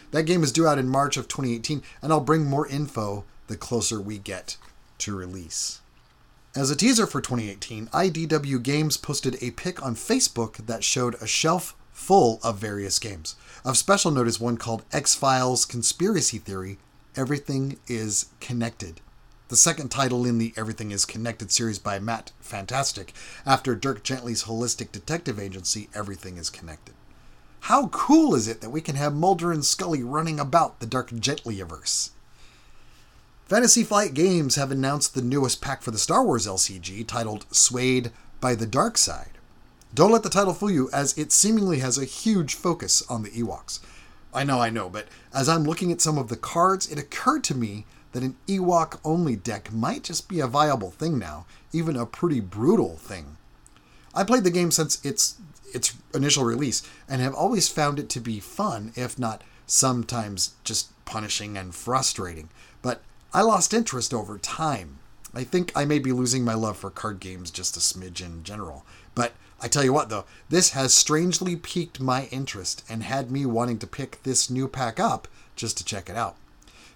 That 0.10 0.24
game 0.24 0.42
is 0.44 0.52
due 0.52 0.68
out 0.68 0.80
in 0.80 0.90
March 0.90 1.16
of 1.16 1.28
2018, 1.28 1.84
and 2.02 2.12
I'll 2.12 2.20
bring 2.20 2.46
more 2.46 2.68
info 2.68 3.24
the 3.52 3.58
closer 3.58 4.02
we 4.02 4.18
get 4.18 4.58
to 4.98 5.16
release. 5.16 5.82
As 6.56 6.72
a 6.72 6.76
teaser 6.76 7.06
for 7.06 7.22
2018, 7.22 7.88
IDW 7.88 8.64
Games 8.64 8.98
posted 8.98 9.38
a 9.42 9.52
pic 9.52 9.84
on 9.86 9.96
Facebook 9.96 10.66
that 10.66 10.84
showed 10.84 11.16
a 11.16 11.28
shelf 11.28 11.76
full 11.92 12.40
of 12.44 12.58
various 12.58 12.98
games. 12.98 13.36
Of 13.64 13.78
special 13.78 14.10
note 14.10 14.28
is 14.28 14.40
one 14.40 14.58
called 14.58 14.84
X 14.92 15.16
Files 15.16 15.66
Conspiracy 15.66 16.38
Theory 16.40 16.78
Everything 17.16 17.78
is 17.88 18.28
Connected. 18.40 19.02
The 19.50 19.58
second 19.58 19.92
title 19.92 20.26
in 20.26 20.38
the 20.38 20.54
Everything 20.56 20.92
is 20.92 21.06
Connected 21.06 21.52
series 21.52 21.78
by 21.78 22.00
Matt 22.00 22.32
Fantastic, 22.40 23.14
after 23.46 23.76
Dirk 23.76 24.02
Gently's 24.02 24.46
holistic 24.46 24.94
detective 24.94 25.40
agency, 25.40 25.90
Everything 25.94 26.38
is 26.38 26.50
Connected. 26.50 26.96
How 27.62 27.88
cool 27.88 28.34
is 28.34 28.48
it 28.48 28.62
that 28.62 28.70
we 28.70 28.80
can 28.80 28.96
have 28.96 29.14
Mulder 29.14 29.52
and 29.52 29.66
Scully 29.66 30.04
running 30.04 30.40
about 30.40 30.80
the 30.80 30.86
Dirk 30.86 31.12
Gentlyverse? 31.12 32.12
Fantasy 33.52 33.84
Flight 33.84 34.14
Games 34.14 34.56
have 34.56 34.72
announced 34.72 35.14
the 35.14 35.22
newest 35.22 35.60
pack 35.60 35.82
for 35.82 35.92
the 35.92 35.98
Star 35.98 36.24
Wars 36.24 36.48
LCG 36.48 37.06
titled 37.06 37.46
Swayed 37.54 38.10
by 38.40 38.56
the 38.56 38.66
Dark 38.66 38.98
Side. 38.98 39.32
Don't 39.94 40.14
let 40.14 40.24
the 40.24 40.30
title 40.30 40.54
fool 40.54 40.72
you, 40.72 40.90
as 40.94 41.18
it 41.18 41.34
seemingly 41.34 41.80
has 41.80 41.98
a 41.98 42.06
huge 42.06 42.56
focus 42.56 43.04
on 43.10 43.24
the 43.24 43.30
Ewoks. 43.32 43.82
I 44.34 44.46
know, 44.46 44.62
I 44.62 44.70
know, 44.70 44.90
but 44.90 45.10
as 45.34 45.50
I'm 45.50 45.66
looking 45.66 45.92
at 45.92 46.00
some 46.00 46.18
of 46.18 46.30
the 46.30 46.38
cards, 46.38 46.90
it 46.90 46.98
occurred 46.98 47.44
to 47.44 47.54
me 47.54 47.86
that 48.14 48.24
an 48.24 48.38
Ewok 48.48 49.02
only 49.04 49.36
deck 49.36 49.70
might 49.74 50.04
just 50.04 50.30
be 50.30 50.40
a 50.40 50.48
viable 50.48 50.92
thing 50.92 51.20
now, 51.20 51.46
even 51.74 51.98
a 51.98 52.06
pretty 52.06 52.40
brutal 52.40 52.96
thing. 52.96 53.36
I 54.16 54.24
played 54.24 54.46
the 54.46 54.50
game 54.50 54.72
since 54.72 55.04
its 55.04 55.36
its 55.74 55.98
initial 56.14 56.46
release 56.46 56.84
and 57.10 57.22
have 57.22 57.36
always 57.36 57.68
found 57.68 58.00
it 58.00 58.08
to 58.12 58.22
be 58.22 58.40
fun, 58.40 58.94
if 58.96 59.20
not 59.20 59.44
sometimes 59.66 60.56
just 60.64 60.88
punishing 61.04 61.58
and 61.58 61.76
frustrating. 61.76 62.48
But 62.82 63.02
I 63.34 63.42
lost 63.42 63.74
interest 63.74 64.14
over 64.14 64.38
time. 64.38 65.00
I 65.34 65.46
think 65.46 65.72
I 65.76 65.86
may 65.86 66.00
be 66.00 66.12
losing 66.12 66.44
my 66.44 66.54
love 66.54 66.78
for 66.78 66.90
card 66.90 67.22
games 67.22 67.50
just 67.50 67.78
a 67.78 67.80
smidge 67.80 68.22
in 68.22 68.44
general. 68.44 68.86
But 69.16 69.34
I 69.62 69.68
tell 69.68 69.84
you 69.84 69.94
what, 69.94 70.10
though, 70.10 70.26
this 70.50 70.72
has 70.72 70.94
strangely 70.94 71.56
piqued 71.56 72.02
my 72.02 72.26
interest 72.26 72.84
and 72.90 73.04
had 73.04 73.32
me 73.32 73.46
wanting 73.46 73.80
to 73.80 73.88
pick 73.88 74.22
this 74.24 74.50
new 74.50 74.68
pack 74.68 75.00
up 75.00 75.28
just 75.56 75.78
to 75.78 75.86
check 75.86 76.10
it 76.10 76.18
out. 76.18 76.36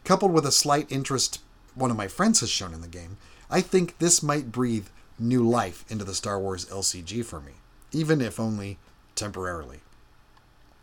Coupled 0.04 0.34
with 0.34 0.46
a 0.46 0.52
slight 0.52 0.92
interest 0.92 1.40
one 1.74 1.92
of 1.92 1.98
my 1.98 2.08
friends 2.08 2.40
has 2.40 2.50
shown 2.50 2.74
in 2.74 2.82
the 2.82 2.88
game, 2.88 3.18
I 3.50 3.62
think 3.62 3.98
this 4.00 4.24
might 4.24 4.52
breathe 4.52 4.88
new 5.20 5.48
life 5.48 5.86
into 5.90 6.04
the 6.04 6.14
Star 6.14 6.40
Wars 6.40 6.66
LCG 6.66 7.24
for 7.24 7.40
me, 7.40 7.54
even 7.92 8.22
if 8.22 8.40
only 8.40 8.78
temporarily. 9.14 9.80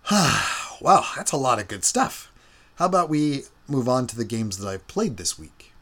wow, 0.11 1.07
that's 1.17 1.33
a 1.33 1.37
lot 1.37 1.59
of 1.59 1.69
good 1.69 1.85
stuff. 1.85 2.33
How 2.77 2.87
about 2.87 3.09
we 3.09 3.45
move 3.69 3.89
on 3.89 4.07
to 4.09 4.17
the 4.17 4.25
games 4.25 4.59
that 4.59 4.69
I've 4.69 4.87
played 4.89 5.17
this 5.17 5.39
week? 5.39 5.73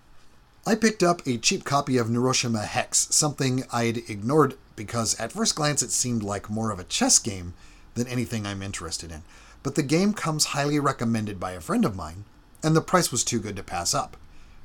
I 0.67 0.75
picked 0.75 1.03
up 1.03 1.27
a 1.27 1.39
cheap 1.39 1.65
copy 1.65 1.97
of 1.97 2.09
Neuroshima 2.09 2.65
Hex, 2.65 3.09
something 3.11 3.65
I'd 3.73 4.09
ignored 4.11 4.57
because 4.77 5.19
at 5.19 5.33
first 5.33 5.55
glance 5.55 5.83
it 5.83 5.91
seemed 5.91 6.23
like 6.23 6.51
more 6.51 6.71
of 6.71 6.79
a 6.79 6.85
chess 6.85 7.19
game 7.19 7.55
than 7.95 8.07
anything 8.07 8.47
I'm 8.47 8.63
interested 8.63 9.11
in. 9.11 9.23
But 9.63 9.75
the 9.75 9.83
game 9.83 10.13
comes 10.13 10.47
highly 10.47 10.79
recommended 10.79 11.41
by 11.41 11.53
a 11.53 11.61
friend 11.61 11.85
of 11.85 11.97
mine, 11.97 12.25
and 12.63 12.77
the 12.77 12.81
price 12.81 13.11
was 13.11 13.25
too 13.25 13.41
good 13.41 13.57
to 13.57 13.63
pass 13.63 13.95
up. 13.95 14.17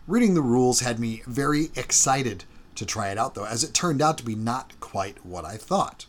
Reading 0.07 0.34
the 0.34 0.41
rules 0.41 0.81
had 0.81 1.00
me 1.00 1.24
very 1.25 1.69
excited 1.75 2.43
to 2.75 2.86
try 2.86 3.10
it 3.10 3.17
out, 3.17 3.36
though, 3.36 3.45
as 3.45 3.63
it 3.63 3.74
turned 3.74 4.01
out 4.01 4.17
to 4.19 4.25
be 4.25 4.36
not 4.36 4.79
quite 4.79 5.25
what 5.25 5.45
I 5.45 5.57
thought. 5.57 6.05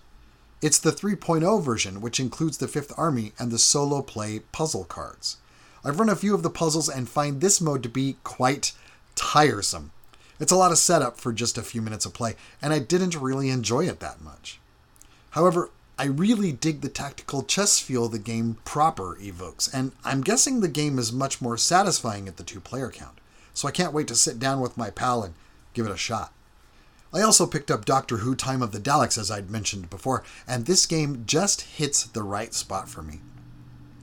It's 0.60 0.78
the 0.78 0.90
3.0 0.90 1.62
version, 1.62 2.00
which 2.00 2.20
includes 2.20 2.58
the 2.58 2.68
Fifth 2.68 2.92
Army 2.96 3.32
and 3.38 3.50
the 3.50 3.58
solo 3.58 4.02
play 4.02 4.40
puzzle 4.52 4.84
cards. 4.84 5.38
I've 5.86 6.00
run 6.00 6.08
a 6.08 6.16
few 6.16 6.34
of 6.34 6.42
the 6.42 6.50
puzzles 6.50 6.88
and 6.88 7.08
find 7.08 7.40
this 7.40 7.60
mode 7.60 7.84
to 7.84 7.88
be 7.88 8.16
quite 8.24 8.72
tiresome. 9.14 9.92
It's 10.40 10.50
a 10.50 10.56
lot 10.56 10.72
of 10.72 10.78
setup 10.78 11.20
for 11.20 11.32
just 11.32 11.56
a 11.56 11.62
few 11.62 11.80
minutes 11.80 12.04
of 12.04 12.12
play, 12.12 12.34
and 12.60 12.72
I 12.72 12.80
didn't 12.80 13.14
really 13.14 13.50
enjoy 13.50 13.86
it 13.86 14.00
that 14.00 14.20
much. 14.20 14.58
However, 15.30 15.70
I 15.96 16.06
really 16.06 16.50
dig 16.50 16.80
the 16.80 16.88
tactical 16.88 17.44
chess 17.44 17.78
feel 17.78 18.08
the 18.08 18.18
game 18.18 18.58
proper 18.64 19.16
evokes, 19.20 19.72
and 19.72 19.92
I'm 20.04 20.22
guessing 20.22 20.58
the 20.58 20.66
game 20.66 20.98
is 20.98 21.12
much 21.12 21.40
more 21.40 21.56
satisfying 21.56 22.26
at 22.26 22.36
the 22.36 22.42
two 22.42 22.58
player 22.58 22.90
count, 22.90 23.18
so 23.54 23.68
I 23.68 23.70
can't 23.70 23.92
wait 23.92 24.08
to 24.08 24.16
sit 24.16 24.40
down 24.40 24.60
with 24.60 24.76
my 24.76 24.90
pal 24.90 25.22
and 25.22 25.34
give 25.72 25.86
it 25.86 25.92
a 25.92 25.96
shot. 25.96 26.32
I 27.14 27.22
also 27.22 27.46
picked 27.46 27.70
up 27.70 27.84
Doctor 27.84 28.16
Who 28.18 28.34
Time 28.34 28.60
of 28.60 28.72
the 28.72 28.80
Daleks, 28.80 29.16
as 29.16 29.30
I'd 29.30 29.50
mentioned 29.50 29.88
before, 29.88 30.24
and 30.48 30.66
this 30.66 30.84
game 30.84 31.22
just 31.26 31.60
hits 31.60 32.02
the 32.02 32.24
right 32.24 32.52
spot 32.52 32.88
for 32.88 33.02
me. 33.02 33.20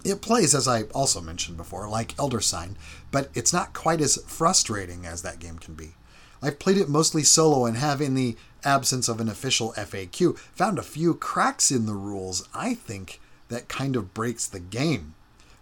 It 0.03 0.21
plays, 0.21 0.53
as 0.53 0.67
I 0.67 0.83
also 0.93 1.21
mentioned 1.21 1.55
before, 1.55 1.87
like 1.87 2.17
Elder 2.19 2.41
Sign, 2.41 2.77
but 3.11 3.29
it's 3.33 3.53
not 3.53 3.73
quite 3.73 4.01
as 4.01 4.17
frustrating 4.27 5.05
as 5.05 5.21
that 5.21 5.39
game 5.39 5.57
can 5.57 5.75
be. 5.75 5.95
I've 6.41 6.59
played 6.59 6.77
it 6.77 6.89
mostly 6.89 7.23
solo 7.23 7.65
and 7.65 7.77
have, 7.77 8.01
in 8.01 8.15
the 8.15 8.35
absence 8.65 9.07
of 9.07 9.21
an 9.21 9.29
official 9.29 9.73
FAQ, 9.77 10.37
found 10.37 10.77
a 10.77 10.83
few 10.83 11.13
cracks 11.13 11.71
in 11.71 11.85
the 11.85 11.93
rules, 11.93 12.47
I 12.53 12.73
think, 12.73 13.21
that 13.47 13.69
kind 13.69 13.95
of 13.95 14.13
breaks 14.13 14.45
the 14.45 14.59
game. 14.59 15.15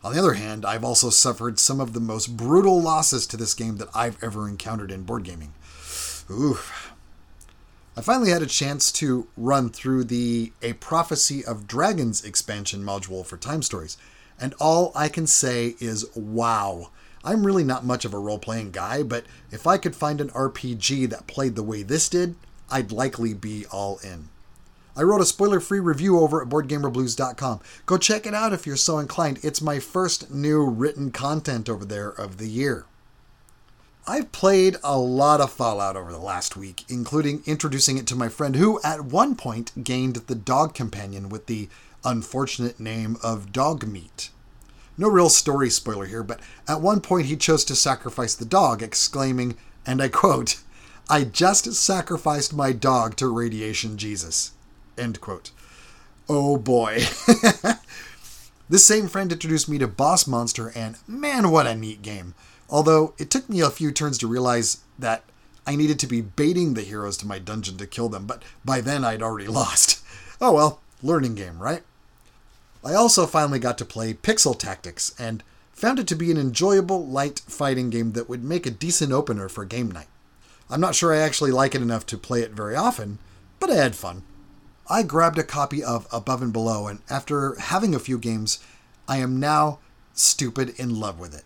On 0.03 0.11
the 0.11 0.19
other 0.19 0.33
hand, 0.33 0.65
I've 0.65 0.83
also 0.83 1.11
suffered 1.11 1.59
some 1.59 1.79
of 1.79 1.93
the 1.93 1.99
most 1.99 2.35
brutal 2.35 2.81
losses 2.81 3.27
to 3.27 3.37
this 3.37 3.53
game 3.53 3.77
that 3.77 3.89
I've 3.93 4.21
ever 4.23 4.49
encountered 4.49 4.91
in 4.91 5.03
board 5.03 5.23
gaming. 5.23 5.53
Oof. 6.31 6.93
I 7.95 8.01
finally 8.01 8.31
had 8.31 8.41
a 8.41 8.47
chance 8.47 8.91
to 8.93 9.27
run 9.37 9.69
through 9.69 10.05
the 10.05 10.53
A 10.63 10.73
Prophecy 10.73 11.45
of 11.45 11.67
Dragons 11.67 12.23
expansion 12.23 12.83
module 12.83 13.23
for 13.23 13.37
Time 13.37 13.61
Stories, 13.61 13.97
and 14.41 14.53
all 14.59 14.91
I 14.95 15.07
can 15.07 15.27
say 15.27 15.75
is 15.79 16.05
wow. 16.15 16.89
I'm 17.23 17.45
really 17.45 17.63
not 17.63 17.85
much 17.85 18.03
of 18.03 18.13
a 18.13 18.19
role 18.19 18.39
playing 18.39 18.71
guy, 18.71 19.03
but 19.03 19.25
if 19.51 19.67
I 19.67 19.77
could 19.77 19.95
find 19.95 20.19
an 20.19 20.29
RPG 20.29 21.09
that 21.11 21.27
played 21.27 21.55
the 21.55 21.63
way 21.63 21.83
this 21.83 22.09
did, 22.09 22.35
I'd 22.69 22.91
likely 22.91 23.33
be 23.35 23.65
all 23.71 23.99
in. 24.03 24.29
I 24.97 25.03
wrote 25.03 25.21
a 25.21 25.25
spoiler 25.25 25.59
free 25.59 25.79
review 25.79 26.19
over 26.19 26.41
at 26.41 26.49
BoardGamerBlues.com. 26.49 27.61
Go 27.85 27.97
check 27.97 28.25
it 28.25 28.33
out 28.33 28.53
if 28.53 28.65
you're 28.65 28.75
so 28.75 28.97
inclined. 28.97 29.39
It's 29.43 29.61
my 29.61 29.79
first 29.79 30.31
new 30.31 30.65
written 30.65 31.11
content 31.11 31.69
over 31.69 31.85
there 31.85 32.09
of 32.09 32.37
the 32.37 32.47
year. 32.47 32.85
I've 34.07 34.31
played 34.31 34.77
a 34.83 34.97
lot 34.97 35.41
of 35.41 35.51
Fallout 35.51 35.95
over 35.95 36.11
the 36.11 36.17
last 36.17 36.57
week, 36.57 36.83
including 36.89 37.43
introducing 37.45 37.97
it 37.97 38.07
to 38.07 38.15
my 38.15 38.29
friend 38.29 38.55
who, 38.55 38.81
at 38.83 39.05
one 39.05 39.35
point, 39.35 39.83
gained 39.83 40.15
the 40.15 40.35
dog 40.35 40.73
companion 40.73 41.29
with 41.29 41.45
the 41.45 41.69
unfortunate 42.03 42.79
name 42.79 43.17
of 43.23 43.51
dog 43.51 43.85
meat. 43.85 44.29
No 44.97 45.07
real 45.07 45.29
story 45.29 45.69
spoiler 45.69 46.05
here, 46.05 46.23
but 46.23 46.39
at 46.67 46.81
one 46.81 47.01
point 47.01 47.27
he 47.27 47.35
chose 47.35 47.63
to 47.65 47.75
sacrifice 47.75 48.35
the 48.35 48.45
dog, 48.45 48.83
exclaiming, 48.83 49.57
and 49.85 50.01
I 50.01 50.09
quote, 50.09 50.61
I 51.09 51.23
just 51.23 51.73
sacrificed 51.73 52.53
my 52.53 52.71
dog 52.71 53.15
to 53.17 53.27
radiation 53.27 53.97
Jesus. 53.97 54.51
End 54.97 55.19
quote. 55.19 55.51
Oh 56.29 56.57
boy. 56.57 56.99
this 58.69 58.85
same 58.85 59.07
friend 59.07 59.31
introduced 59.31 59.67
me 59.67 59.77
to 59.79 59.87
Boss 59.87 60.27
Monster, 60.27 60.71
and 60.75 60.97
man, 61.07 61.51
what 61.51 61.67
a 61.67 61.75
neat 61.75 62.01
game. 62.01 62.33
Although 62.69 63.13
it 63.17 63.29
took 63.29 63.49
me 63.49 63.59
a 63.59 63.69
few 63.69 63.91
turns 63.91 64.17
to 64.19 64.27
realize 64.27 64.77
that 64.97 65.23
I 65.67 65.75
needed 65.75 65.99
to 65.99 66.07
be 66.07 66.21
baiting 66.21 66.73
the 66.73 66.81
heroes 66.81 67.17
to 67.17 67.27
my 67.27 67.39
dungeon 67.39 67.77
to 67.77 67.87
kill 67.87 68.07
them, 68.07 68.25
but 68.25 68.43
by 68.63 68.81
then 68.81 69.03
I'd 69.03 69.21
already 69.21 69.47
lost. 69.49 70.03
Oh 70.39 70.53
well, 70.53 70.79
learning 71.03 71.35
game, 71.35 71.61
right? 71.61 71.83
I 72.83 72.93
also 72.93 73.27
finally 73.27 73.59
got 73.59 73.77
to 73.77 73.85
play 73.85 74.13
Pixel 74.13 74.57
Tactics 74.57 75.13
and 75.19 75.43
found 75.71 75.99
it 75.99 76.07
to 76.07 76.15
be 76.15 76.31
an 76.31 76.37
enjoyable, 76.37 77.05
light 77.05 77.41
fighting 77.47 77.89
game 77.89 78.13
that 78.13 78.27
would 78.27 78.43
make 78.43 78.65
a 78.65 78.71
decent 78.71 79.11
opener 79.11 79.49
for 79.49 79.65
game 79.65 79.91
night. 79.91 80.07
I'm 80.69 80.81
not 80.81 80.95
sure 80.95 81.13
I 81.13 81.19
actually 81.19 81.51
like 81.51 81.75
it 81.75 81.81
enough 81.81 82.05
to 82.07 82.17
play 82.17 82.41
it 82.41 82.51
very 82.51 82.75
often, 82.75 83.19
but 83.59 83.69
I 83.69 83.75
had 83.75 83.95
fun. 83.95 84.23
I 84.89 85.03
grabbed 85.03 85.37
a 85.37 85.43
copy 85.43 85.83
of 85.83 86.07
Above 86.11 86.41
and 86.41 86.51
Below, 86.51 86.87
and 86.87 87.01
after 87.09 87.55
having 87.59 87.93
a 87.93 87.99
few 87.99 88.17
games, 88.17 88.59
I 89.07 89.17
am 89.17 89.39
now 89.39 89.79
stupid 90.13 90.73
in 90.79 90.99
love 90.99 91.19
with 91.19 91.35
it. 91.35 91.43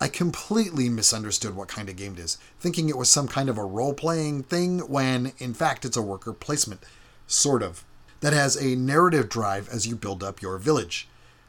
I 0.00 0.08
completely 0.08 0.88
misunderstood 0.88 1.54
what 1.54 1.68
kind 1.68 1.88
of 1.88 1.96
game 1.96 2.14
it 2.14 2.20
is, 2.20 2.38
thinking 2.58 2.88
it 2.88 2.96
was 2.96 3.10
some 3.10 3.28
kind 3.28 3.48
of 3.48 3.58
a 3.58 3.64
role 3.64 3.92
playing 3.92 4.44
thing 4.44 4.78
when, 4.80 5.32
in 5.38 5.52
fact, 5.52 5.84
it's 5.84 5.96
a 5.96 6.02
worker 6.02 6.32
placement. 6.32 6.82
Sort 7.26 7.62
of 7.62 7.84
that 8.20 8.32
has 8.32 8.56
a 8.56 8.76
narrative 8.76 9.28
drive 9.28 9.68
as 9.68 9.86
you 9.86 9.96
build 9.96 10.22
up 10.22 10.42
your 10.42 10.58
village. 10.58 11.08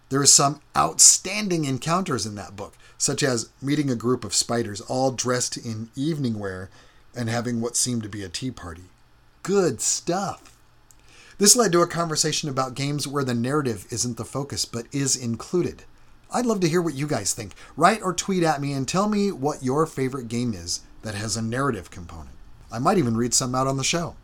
There 0.10 0.22
are 0.22 0.26
some 0.26 0.62
outstanding 0.76 1.66
encounters 1.66 2.26
in 2.26 2.36
that 2.36 2.56
book, 2.56 2.78
such 2.98 3.24
as 3.24 3.50
meeting 3.62 3.90
a 3.90 3.96
group 3.96 4.24
of 4.24 4.36
spiders 4.36 4.82
all 4.82 5.12
dressed 5.12 5.58
in 5.58 5.90
evening 5.96 6.38
wear 6.38 6.70
and 7.16 7.30
having 7.30 7.62
what 7.62 7.76
seemed 7.76 8.04
to 8.04 8.10
be 8.10 8.24
a 8.24 8.30
tea 8.30 8.52
party. 8.52 8.84
Good 9.44 9.82
stuff. 9.82 10.56
This 11.38 11.56
led 11.56 11.72
to 11.72 11.82
a 11.82 11.88
conversation 11.88 12.50
about 12.50 12.76
games 12.76 13.08
where 13.08 13.24
the 13.24 13.34
narrative 13.34 13.88
isn't 13.90 14.18
the 14.18 14.26
focus 14.26 14.66
but 14.66 14.86
is 14.92 15.16
included. 15.16 15.84
I'd 16.32 16.46
love 16.46 16.60
to 16.62 16.70
hear 16.70 16.82
what 16.82 16.94
you 16.94 17.08
guys 17.08 17.34
think. 17.34 17.54
Write 17.76 18.02
or 18.02 18.14
tweet 18.14 18.44
at 18.44 18.62
me 18.62 18.74
and 18.74 18.88
tell 18.88 19.10
me 19.10 19.32
what 19.32 19.64
your 19.64 19.86
favorite 19.86 20.28
game 20.28 20.54
is 20.54 20.82
that 21.02 21.16
has 21.16 21.36
a 21.36 21.42
narrative 21.42 21.90
component. 21.90 22.36
I 22.72 22.80
might 22.80 22.98
even 22.98 23.18
read 23.18 23.34
some 23.34 23.56
out 23.56 23.68
on 23.68 23.78
the 23.78 23.84
show. 23.84 24.16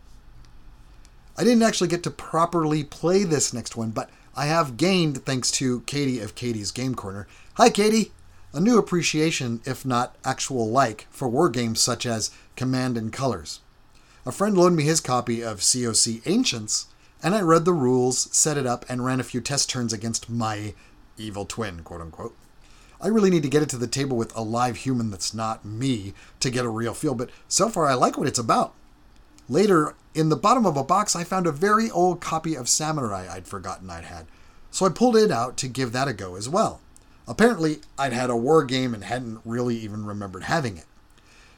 I 1.38 1.44
didn't 1.44 1.62
actually 1.62 1.86
get 1.86 2.02
to 2.02 2.10
properly 2.10 2.82
play 2.82 3.22
this 3.22 3.52
next 3.52 3.76
one, 3.76 3.90
but 3.90 4.10
I 4.34 4.46
have 4.46 4.76
gained, 4.76 5.24
thanks 5.24 5.52
to 5.52 5.82
Katie 5.82 6.18
of 6.18 6.34
Katie's 6.34 6.72
Game 6.72 6.96
Corner. 6.96 7.28
Hi, 7.54 7.70
Katie! 7.70 8.10
A 8.52 8.58
new 8.58 8.76
appreciation, 8.76 9.60
if 9.64 9.86
not 9.86 10.16
actual 10.24 10.68
like, 10.68 11.06
for 11.10 11.28
war 11.28 11.48
games 11.48 11.78
such 11.78 12.06
as 12.06 12.32
Command 12.56 12.98
and 12.98 13.12
Colors. 13.12 13.60
A 14.26 14.32
friend 14.32 14.58
loaned 14.58 14.74
me 14.74 14.82
his 14.82 15.00
copy 15.00 15.40
of 15.40 15.60
COC 15.60 16.22
Ancients, 16.26 16.86
and 17.22 17.36
I 17.36 17.40
read 17.42 17.64
the 17.64 17.72
rules, 17.72 18.28
set 18.36 18.56
it 18.56 18.66
up, 18.66 18.84
and 18.88 19.04
ran 19.04 19.20
a 19.20 19.24
few 19.24 19.40
test 19.40 19.70
turns 19.70 19.92
against 19.92 20.28
my 20.28 20.74
evil 21.16 21.44
twin, 21.44 21.84
quote 21.84 22.00
unquote. 22.00 22.34
I 23.00 23.06
really 23.06 23.30
need 23.30 23.44
to 23.44 23.48
get 23.48 23.62
it 23.62 23.68
to 23.68 23.76
the 23.76 23.86
table 23.86 24.16
with 24.16 24.36
a 24.36 24.42
live 24.42 24.78
human 24.78 25.12
that's 25.12 25.32
not 25.32 25.64
me 25.64 26.14
to 26.40 26.50
get 26.50 26.64
a 26.64 26.68
real 26.68 26.94
feel, 26.94 27.14
but 27.14 27.30
so 27.46 27.68
far 27.68 27.86
I 27.86 27.94
like 27.94 28.18
what 28.18 28.26
it's 28.26 28.40
about. 28.40 28.74
Later, 29.48 29.94
in 30.14 30.28
the 30.28 30.36
bottom 30.36 30.66
of 30.66 30.76
a 30.76 30.84
box, 30.84 31.16
I 31.16 31.24
found 31.24 31.46
a 31.46 31.52
very 31.52 31.90
old 31.90 32.20
copy 32.20 32.54
of 32.54 32.68
Samurai 32.68 33.26
I'd 33.30 33.48
forgotten 33.48 33.88
I'd 33.88 34.04
had, 34.04 34.26
so 34.70 34.84
I 34.84 34.90
pulled 34.90 35.16
it 35.16 35.30
out 35.30 35.56
to 35.58 35.68
give 35.68 35.92
that 35.92 36.08
a 36.08 36.12
go 36.12 36.36
as 36.36 36.48
well. 36.48 36.80
Apparently, 37.26 37.78
I'd 37.98 38.12
had 38.12 38.28
a 38.28 38.36
war 38.36 38.62
game 38.64 38.92
and 38.92 39.04
hadn't 39.04 39.40
really 39.44 39.76
even 39.76 40.04
remembered 40.04 40.44
having 40.44 40.76
it. 40.76 40.84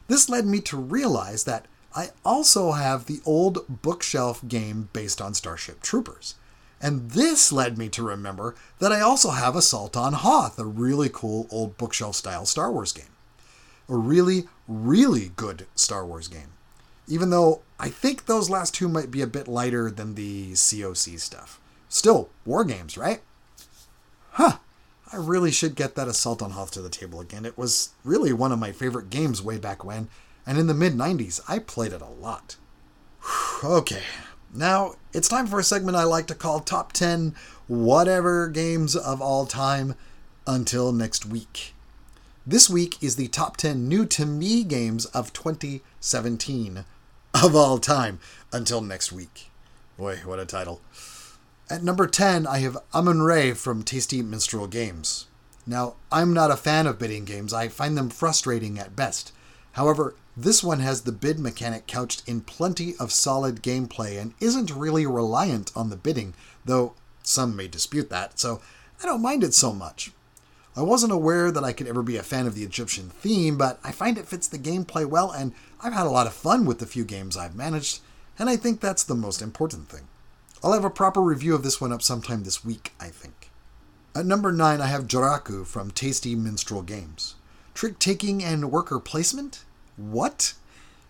This 0.06 0.28
led 0.28 0.46
me 0.46 0.60
to 0.62 0.76
realize 0.76 1.44
that 1.44 1.66
I 1.94 2.10
also 2.24 2.72
have 2.72 3.06
the 3.06 3.20
old 3.26 3.82
bookshelf 3.82 4.46
game 4.46 4.88
based 4.92 5.20
on 5.20 5.34
Starship 5.34 5.82
Troopers. 5.82 6.36
And 6.80 7.10
this 7.10 7.52
led 7.52 7.76
me 7.76 7.88
to 7.90 8.02
remember 8.02 8.54
that 8.78 8.92
I 8.92 9.00
also 9.00 9.30
have 9.30 9.56
Assault 9.56 9.96
on 9.96 10.12
Hoth, 10.14 10.58
a 10.58 10.64
really 10.64 11.08
cool 11.12 11.46
old 11.50 11.76
bookshelf 11.76 12.16
style 12.16 12.46
Star 12.46 12.70
Wars 12.72 12.92
game. 12.92 13.16
A 13.88 13.96
really, 13.96 14.44
really 14.68 15.32
good 15.34 15.66
Star 15.74 16.06
Wars 16.06 16.28
game 16.28 16.52
even 17.10 17.30
though 17.30 17.62
I 17.78 17.88
think 17.88 18.26
those 18.26 18.48
last 18.48 18.74
two 18.74 18.88
might 18.88 19.10
be 19.10 19.20
a 19.20 19.26
bit 19.26 19.48
lighter 19.48 19.90
than 19.90 20.14
the 20.14 20.52
COC 20.52 21.18
stuff. 21.18 21.60
Still, 21.88 22.30
war 22.44 22.64
games, 22.64 22.96
right? 22.96 23.20
Huh. 24.32 24.58
I 25.12 25.16
really 25.16 25.50
should 25.50 25.74
get 25.74 25.96
that 25.96 26.06
Assault 26.06 26.40
on 26.40 26.52
Hoth 26.52 26.70
to 26.72 26.82
the 26.82 26.88
table 26.88 27.20
again. 27.20 27.44
It 27.44 27.58
was 27.58 27.90
really 28.04 28.32
one 28.32 28.52
of 28.52 28.60
my 28.60 28.70
favorite 28.70 29.10
games 29.10 29.42
way 29.42 29.58
back 29.58 29.84
when, 29.84 30.08
and 30.46 30.56
in 30.56 30.68
the 30.68 30.74
mid 30.74 30.94
90s, 30.94 31.40
I 31.48 31.58
played 31.58 31.92
it 31.92 32.00
a 32.00 32.06
lot. 32.06 32.56
okay, 33.64 34.02
now 34.54 34.94
it's 35.12 35.28
time 35.28 35.48
for 35.48 35.58
a 35.58 35.64
segment 35.64 35.96
I 35.96 36.04
like 36.04 36.28
to 36.28 36.34
call 36.36 36.60
Top 36.60 36.92
10 36.92 37.34
Whatever 37.66 38.48
Games 38.48 38.94
of 38.94 39.20
All 39.20 39.46
Time 39.46 39.96
until 40.46 40.92
next 40.92 41.26
week. 41.26 41.74
This 42.46 42.70
week 42.70 43.02
is 43.02 43.16
the 43.16 43.28
top 43.28 43.56
10 43.56 43.88
new 43.88 44.06
to 44.06 44.24
me 44.24 44.64
games 44.64 45.06
of 45.06 45.32
2017 45.32 46.84
of 47.42 47.56
all 47.56 47.78
time 47.78 48.20
until 48.52 48.80
next 48.80 49.12
week. 49.12 49.50
Boy, 49.96 50.16
what 50.24 50.38
a 50.38 50.44
title. 50.44 50.80
At 51.70 51.82
number 51.82 52.06
10, 52.06 52.46
I 52.46 52.58
have 52.58 52.76
Amun-Re 52.92 53.52
from 53.54 53.82
Tasty 53.82 54.20
Minstrel 54.22 54.66
Games. 54.66 55.26
Now, 55.66 55.94
I'm 56.10 56.34
not 56.34 56.50
a 56.50 56.56
fan 56.56 56.86
of 56.86 56.98
bidding 56.98 57.24
games, 57.24 57.52
I 57.52 57.68
find 57.68 57.96
them 57.96 58.10
frustrating 58.10 58.78
at 58.78 58.96
best. 58.96 59.32
However, 59.72 60.14
this 60.36 60.62
one 60.62 60.80
has 60.80 61.02
the 61.02 61.12
bid 61.12 61.38
mechanic 61.38 61.86
couched 61.86 62.28
in 62.28 62.40
plenty 62.40 62.94
of 62.96 63.12
solid 63.12 63.62
gameplay 63.62 64.20
and 64.20 64.34
isn't 64.40 64.74
really 64.74 65.06
reliant 65.06 65.70
on 65.76 65.90
the 65.90 65.96
bidding, 65.96 66.34
though 66.64 66.94
some 67.22 67.56
may 67.56 67.68
dispute 67.68 68.10
that, 68.10 68.38
so 68.38 68.60
I 69.02 69.06
don't 69.06 69.22
mind 69.22 69.44
it 69.44 69.54
so 69.54 69.72
much. 69.72 70.12
I 70.76 70.82
wasn't 70.82 71.12
aware 71.12 71.50
that 71.50 71.64
I 71.64 71.72
could 71.72 71.88
ever 71.88 72.02
be 72.02 72.16
a 72.16 72.22
fan 72.22 72.46
of 72.46 72.54
the 72.54 72.62
Egyptian 72.62 73.10
theme, 73.10 73.58
but 73.58 73.80
I 73.82 73.90
find 73.90 74.16
it 74.16 74.28
fits 74.28 74.46
the 74.46 74.58
gameplay 74.58 75.04
well, 75.04 75.30
and 75.30 75.52
I've 75.82 75.92
had 75.92 76.06
a 76.06 76.10
lot 76.10 76.26
of 76.26 76.32
fun 76.32 76.64
with 76.64 76.78
the 76.78 76.86
few 76.86 77.04
games 77.04 77.36
I've 77.36 77.56
managed, 77.56 78.00
and 78.38 78.48
I 78.48 78.56
think 78.56 78.80
that's 78.80 79.02
the 79.02 79.14
most 79.14 79.42
important 79.42 79.88
thing. 79.88 80.06
I'll 80.62 80.72
have 80.72 80.84
a 80.84 80.90
proper 80.90 81.20
review 81.20 81.54
of 81.54 81.62
this 81.62 81.80
one 81.80 81.92
up 81.92 82.02
sometime 82.02 82.44
this 82.44 82.64
week, 82.64 82.92
I 83.00 83.08
think. 83.08 83.50
At 84.14 84.26
number 84.26 84.52
9, 84.52 84.80
I 84.80 84.86
have 84.86 85.06
Joraku 85.06 85.66
from 85.66 85.90
Tasty 85.90 86.34
Minstrel 86.34 86.82
Games. 86.82 87.34
Trick 87.74 87.98
taking 87.98 88.42
and 88.44 88.70
worker 88.70 89.00
placement? 89.00 89.64
What? 89.96 90.54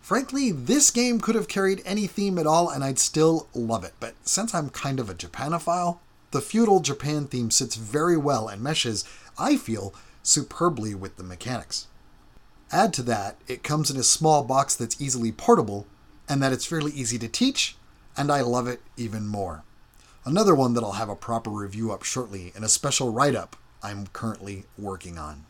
Frankly, 0.00 0.50
this 0.50 0.90
game 0.90 1.20
could 1.20 1.34
have 1.34 1.48
carried 1.48 1.82
any 1.84 2.06
theme 2.06 2.38
at 2.38 2.46
all 2.46 2.68
and 2.68 2.82
I'd 2.82 2.98
still 2.98 3.48
love 3.54 3.84
it, 3.84 3.94
but 4.00 4.14
since 4.22 4.54
I'm 4.54 4.70
kind 4.70 5.00
of 5.00 5.10
a 5.10 5.14
Japanophile, 5.14 5.98
the 6.30 6.40
feudal 6.40 6.80
Japan 6.80 7.26
theme 7.26 7.50
sits 7.50 7.76
very 7.76 8.16
well 8.16 8.48
and 8.48 8.62
meshes, 8.62 9.04
I 9.40 9.56
feel, 9.56 9.94
superbly 10.22 10.94
with 10.94 11.16
the 11.16 11.24
mechanics. 11.24 11.86
Add 12.70 12.92
to 12.94 13.02
that, 13.04 13.36
it 13.48 13.64
comes 13.64 13.90
in 13.90 13.96
a 13.96 14.04
small 14.04 14.44
box 14.44 14.76
that's 14.76 15.00
easily 15.00 15.32
portable, 15.32 15.86
and 16.28 16.40
that 16.42 16.52
it's 16.52 16.66
fairly 16.66 16.92
easy 16.92 17.18
to 17.18 17.28
teach, 17.28 17.76
and 18.16 18.30
I 18.30 18.42
love 18.42 18.68
it 18.68 18.80
even 18.96 19.26
more. 19.26 19.64
Another 20.24 20.54
one 20.54 20.74
that 20.74 20.84
I'll 20.84 20.92
have 20.92 21.08
a 21.08 21.16
proper 21.16 21.50
review 21.50 21.90
up 21.90 22.04
shortly 22.04 22.52
in 22.54 22.62
a 22.62 22.68
special 22.68 23.10
write 23.10 23.34
up 23.34 23.56
I'm 23.82 24.06
currently 24.08 24.64
working 24.78 25.18
on. 25.18 25.46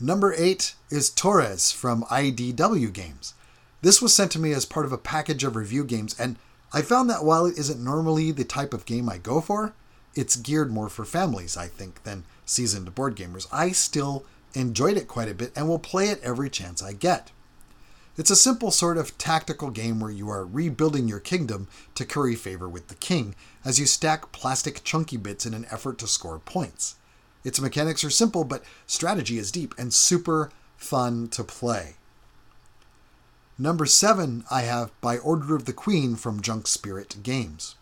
Number 0.00 0.34
8 0.36 0.74
is 0.90 1.10
Torres 1.10 1.72
from 1.72 2.02
IDW 2.04 2.92
Games. 2.92 3.34
This 3.80 4.02
was 4.02 4.12
sent 4.12 4.32
to 4.32 4.40
me 4.40 4.52
as 4.52 4.64
part 4.64 4.86
of 4.86 4.92
a 4.92 4.98
package 4.98 5.44
of 5.44 5.56
review 5.56 5.84
games, 5.84 6.18
and 6.18 6.36
I 6.72 6.82
found 6.82 7.08
that 7.08 7.24
while 7.24 7.46
it 7.46 7.56
isn't 7.56 7.82
normally 7.82 8.32
the 8.32 8.44
type 8.44 8.74
of 8.74 8.84
game 8.86 9.08
I 9.08 9.18
go 9.18 9.40
for, 9.40 9.72
it's 10.18 10.34
geared 10.34 10.72
more 10.72 10.88
for 10.88 11.04
families, 11.04 11.56
I 11.56 11.68
think, 11.68 12.02
than 12.02 12.24
seasoned 12.44 12.92
board 12.94 13.14
gamers. 13.14 13.46
I 13.52 13.70
still 13.70 14.24
enjoyed 14.52 14.96
it 14.96 15.06
quite 15.06 15.28
a 15.28 15.34
bit 15.34 15.52
and 15.54 15.68
will 15.68 15.78
play 15.78 16.08
it 16.08 16.20
every 16.24 16.50
chance 16.50 16.82
I 16.82 16.92
get. 16.92 17.30
It's 18.16 18.30
a 18.30 18.34
simple 18.34 18.72
sort 18.72 18.98
of 18.98 19.16
tactical 19.16 19.70
game 19.70 20.00
where 20.00 20.10
you 20.10 20.28
are 20.28 20.44
rebuilding 20.44 21.06
your 21.06 21.20
kingdom 21.20 21.68
to 21.94 22.04
curry 22.04 22.34
favor 22.34 22.68
with 22.68 22.88
the 22.88 22.96
king 22.96 23.36
as 23.64 23.78
you 23.78 23.86
stack 23.86 24.32
plastic 24.32 24.82
chunky 24.82 25.16
bits 25.16 25.46
in 25.46 25.54
an 25.54 25.66
effort 25.70 25.98
to 25.98 26.08
score 26.08 26.40
points. 26.40 26.96
Its 27.44 27.60
mechanics 27.60 28.02
are 28.02 28.10
simple, 28.10 28.42
but 28.42 28.64
strategy 28.88 29.38
is 29.38 29.52
deep 29.52 29.72
and 29.78 29.94
super 29.94 30.50
fun 30.76 31.28
to 31.28 31.44
play. 31.44 31.94
Number 33.56 33.86
seven, 33.86 34.44
I 34.50 34.62
have 34.62 34.90
By 35.00 35.18
Order 35.18 35.54
of 35.54 35.66
the 35.66 35.72
Queen 35.72 36.16
from 36.16 36.42
Junk 36.42 36.66
Spirit 36.66 37.22
Games. 37.22 37.76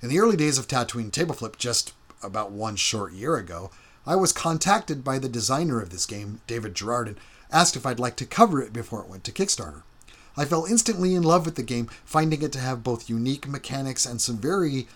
In 0.00 0.08
the 0.08 0.20
early 0.20 0.36
days 0.36 0.58
of 0.58 0.68
Tatooine 0.68 1.10
Tableflip, 1.10 1.58
just 1.58 1.92
about 2.22 2.52
one 2.52 2.76
short 2.76 3.12
year 3.12 3.34
ago, 3.34 3.72
I 4.06 4.14
was 4.14 4.32
contacted 4.32 5.02
by 5.02 5.18
the 5.18 5.28
designer 5.28 5.80
of 5.80 5.90
this 5.90 6.06
game, 6.06 6.40
David 6.46 6.76
Gerard, 6.76 7.08
and 7.08 7.16
asked 7.50 7.74
if 7.74 7.84
I'd 7.84 7.98
like 7.98 8.14
to 8.16 8.24
cover 8.24 8.62
it 8.62 8.72
before 8.72 9.00
it 9.02 9.08
went 9.08 9.24
to 9.24 9.32
Kickstarter. 9.32 9.82
I 10.36 10.44
fell 10.44 10.66
instantly 10.66 11.16
in 11.16 11.24
love 11.24 11.44
with 11.44 11.56
the 11.56 11.64
game, 11.64 11.88
finding 12.04 12.42
it 12.42 12.52
to 12.52 12.60
have 12.60 12.84
both 12.84 13.10
unique 13.10 13.48
mechanics 13.48 14.06
and 14.06 14.20
some 14.20 14.38
very 14.38 14.86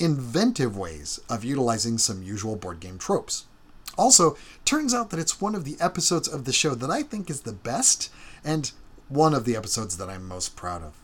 inventive 0.00 0.76
ways 0.76 1.20
of 1.30 1.44
utilizing 1.44 1.96
some 1.96 2.24
usual 2.24 2.56
board 2.56 2.80
game 2.80 2.98
tropes. 2.98 3.44
Also, 3.96 4.36
turns 4.64 4.92
out 4.92 5.10
that 5.10 5.20
it's 5.20 5.40
one 5.40 5.54
of 5.54 5.64
the 5.64 5.76
episodes 5.78 6.26
of 6.26 6.46
the 6.46 6.52
show 6.52 6.74
that 6.74 6.90
I 6.90 7.04
think 7.04 7.30
is 7.30 7.42
the 7.42 7.52
best, 7.52 8.10
and 8.42 8.72
one 9.08 9.34
of 9.34 9.44
the 9.44 9.54
episodes 9.54 9.98
that 9.98 10.10
I'm 10.10 10.26
most 10.26 10.56
proud 10.56 10.82
of. 10.82 10.94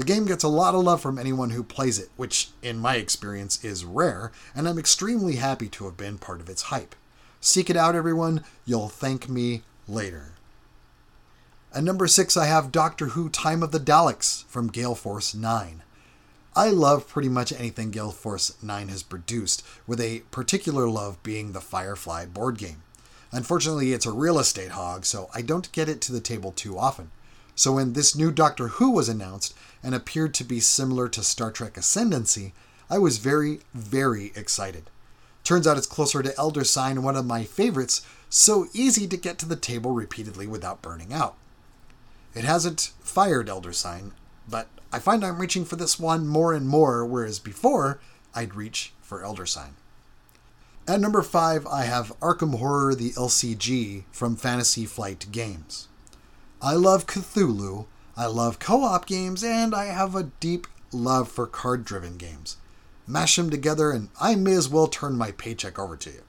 The 0.00 0.06
game 0.06 0.24
gets 0.24 0.42
a 0.42 0.48
lot 0.48 0.74
of 0.74 0.82
love 0.82 1.02
from 1.02 1.18
anyone 1.18 1.50
who 1.50 1.62
plays 1.62 1.98
it, 1.98 2.08
which, 2.16 2.48
in 2.62 2.78
my 2.78 2.94
experience, 2.94 3.62
is 3.62 3.84
rare, 3.84 4.32
and 4.54 4.66
I'm 4.66 4.78
extremely 4.78 5.36
happy 5.36 5.68
to 5.68 5.84
have 5.84 5.98
been 5.98 6.16
part 6.16 6.40
of 6.40 6.48
its 6.48 6.62
hype. 6.62 6.94
Seek 7.38 7.68
it 7.68 7.76
out, 7.76 7.94
everyone. 7.94 8.42
You'll 8.64 8.88
thank 8.88 9.28
me 9.28 9.60
later. 9.86 10.36
At 11.74 11.84
number 11.84 12.06
six, 12.06 12.34
I 12.34 12.46
have 12.46 12.72
Doctor 12.72 13.08
Who 13.08 13.28
Time 13.28 13.62
of 13.62 13.72
the 13.72 13.78
Daleks 13.78 14.46
from 14.46 14.68
Gale 14.68 14.94
Force 14.94 15.34
9. 15.34 15.82
I 16.56 16.70
love 16.70 17.06
pretty 17.06 17.28
much 17.28 17.52
anything 17.52 17.90
Gale 17.90 18.10
Force 18.10 18.54
9 18.62 18.88
has 18.88 19.02
produced, 19.02 19.62
with 19.86 20.00
a 20.00 20.20
particular 20.30 20.88
love 20.88 21.22
being 21.22 21.52
the 21.52 21.60
Firefly 21.60 22.24
board 22.24 22.56
game. 22.56 22.84
Unfortunately, 23.32 23.92
it's 23.92 24.06
a 24.06 24.12
real 24.12 24.38
estate 24.38 24.70
hog, 24.70 25.04
so 25.04 25.28
I 25.34 25.42
don't 25.42 25.70
get 25.72 25.90
it 25.90 26.00
to 26.00 26.12
the 26.12 26.22
table 26.22 26.52
too 26.52 26.78
often. 26.78 27.10
So 27.60 27.72
when 27.72 27.92
this 27.92 28.16
new 28.16 28.32
Doctor 28.32 28.68
Who 28.68 28.90
was 28.90 29.10
announced 29.10 29.52
and 29.82 29.94
appeared 29.94 30.32
to 30.32 30.44
be 30.44 30.60
similar 30.60 31.10
to 31.10 31.22
Star 31.22 31.50
Trek 31.50 31.76
Ascendancy, 31.76 32.54
I 32.88 32.96
was 32.96 33.18
very, 33.18 33.60
very 33.74 34.32
excited. 34.34 34.88
Turns 35.44 35.66
out 35.66 35.76
it's 35.76 35.86
closer 35.86 36.22
to 36.22 36.34
Elder 36.38 36.64
Sign, 36.64 37.02
one 37.02 37.16
of 37.16 37.26
my 37.26 37.44
favorites, 37.44 38.00
so 38.30 38.68
easy 38.72 39.06
to 39.08 39.16
get 39.18 39.36
to 39.40 39.46
the 39.46 39.56
table 39.56 39.90
repeatedly 39.90 40.46
without 40.46 40.80
burning 40.80 41.12
out. 41.12 41.36
It 42.34 42.44
hasn't 42.44 42.92
fired 43.00 43.50
Elder 43.50 43.74
Sign, 43.74 44.12
but 44.48 44.68
I 44.90 44.98
find 44.98 45.22
I'm 45.22 45.38
reaching 45.38 45.66
for 45.66 45.76
this 45.76 46.00
one 46.00 46.26
more 46.26 46.54
and 46.54 46.66
more, 46.66 47.04
whereas 47.04 47.38
before 47.38 48.00
I'd 48.34 48.54
reach 48.54 48.94
for 49.02 49.22
Elder 49.22 49.44
Sign. 49.44 49.74
At 50.88 50.98
number 51.00 51.20
5, 51.20 51.66
I 51.66 51.82
have 51.82 52.18
Arkham 52.20 52.58
Horror 52.58 52.94
the 52.94 53.10
LCG 53.10 54.04
from 54.10 54.36
Fantasy 54.36 54.86
Flight 54.86 55.26
Games. 55.30 55.88
I 56.62 56.74
love 56.74 57.06
Cthulhu, 57.06 57.86
I 58.18 58.26
love 58.26 58.58
co 58.58 58.84
op 58.84 59.06
games, 59.06 59.42
and 59.42 59.74
I 59.74 59.86
have 59.86 60.14
a 60.14 60.30
deep 60.40 60.66
love 60.92 61.30
for 61.30 61.46
card 61.46 61.86
driven 61.86 62.18
games. 62.18 62.58
Mash 63.06 63.36
them 63.36 63.48
together, 63.48 63.90
and 63.90 64.10
I 64.20 64.34
may 64.34 64.52
as 64.52 64.68
well 64.68 64.86
turn 64.86 65.16
my 65.16 65.30
paycheck 65.32 65.78
over 65.78 65.96
to 65.96 66.10
you. 66.10 66.22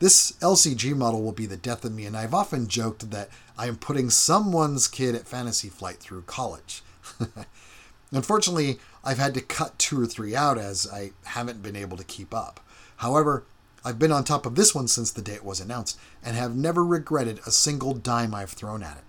This 0.00 0.32
LCG 0.40 0.96
model 0.96 1.22
will 1.22 1.30
be 1.30 1.46
the 1.46 1.56
death 1.56 1.84
of 1.84 1.92
me, 1.92 2.04
and 2.04 2.16
I've 2.16 2.34
often 2.34 2.66
joked 2.66 3.10
that 3.10 3.28
I 3.56 3.68
am 3.68 3.76
putting 3.76 4.10
someone's 4.10 4.88
kid 4.88 5.14
at 5.14 5.28
Fantasy 5.28 5.68
Flight 5.68 5.98
through 5.98 6.22
college. 6.22 6.82
Unfortunately, 8.10 8.80
I've 9.04 9.18
had 9.18 9.34
to 9.34 9.40
cut 9.40 9.78
two 9.78 10.02
or 10.02 10.06
three 10.06 10.34
out 10.34 10.58
as 10.58 10.88
I 10.92 11.12
haven't 11.24 11.62
been 11.62 11.76
able 11.76 11.96
to 11.96 12.04
keep 12.04 12.34
up. 12.34 12.58
However, 12.96 13.44
I've 13.84 14.00
been 14.00 14.10
on 14.10 14.24
top 14.24 14.46
of 14.46 14.56
this 14.56 14.74
one 14.74 14.88
since 14.88 15.12
the 15.12 15.22
day 15.22 15.34
it 15.34 15.44
was 15.44 15.60
announced 15.60 15.98
and 16.24 16.36
have 16.36 16.56
never 16.56 16.84
regretted 16.84 17.38
a 17.46 17.52
single 17.52 17.94
dime 17.94 18.34
I've 18.34 18.50
thrown 18.50 18.82
at 18.82 18.96
it. 18.96 19.04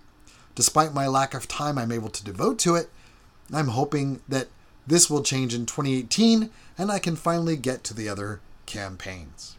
Despite 0.54 0.94
my 0.94 1.06
lack 1.06 1.34
of 1.34 1.48
time 1.48 1.78
I'm 1.78 1.92
able 1.92 2.10
to 2.10 2.24
devote 2.24 2.58
to 2.60 2.74
it, 2.74 2.90
I'm 3.52 3.68
hoping 3.68 4.20
that 4.28 4.48
this 4.86 5.08
will 5.08 5.22
change 5.22 5.54
in 5.54 5.66
2018 5.66 6.50
and 6.76 6.90
I 6.90 6.98
can 6.98 7.16
finally 7.16 7.56
get 7.56 7.84
to 7.84 7.94
the 7.94 8.08
other 8.08 8.40
campaigns. 8.66 9.56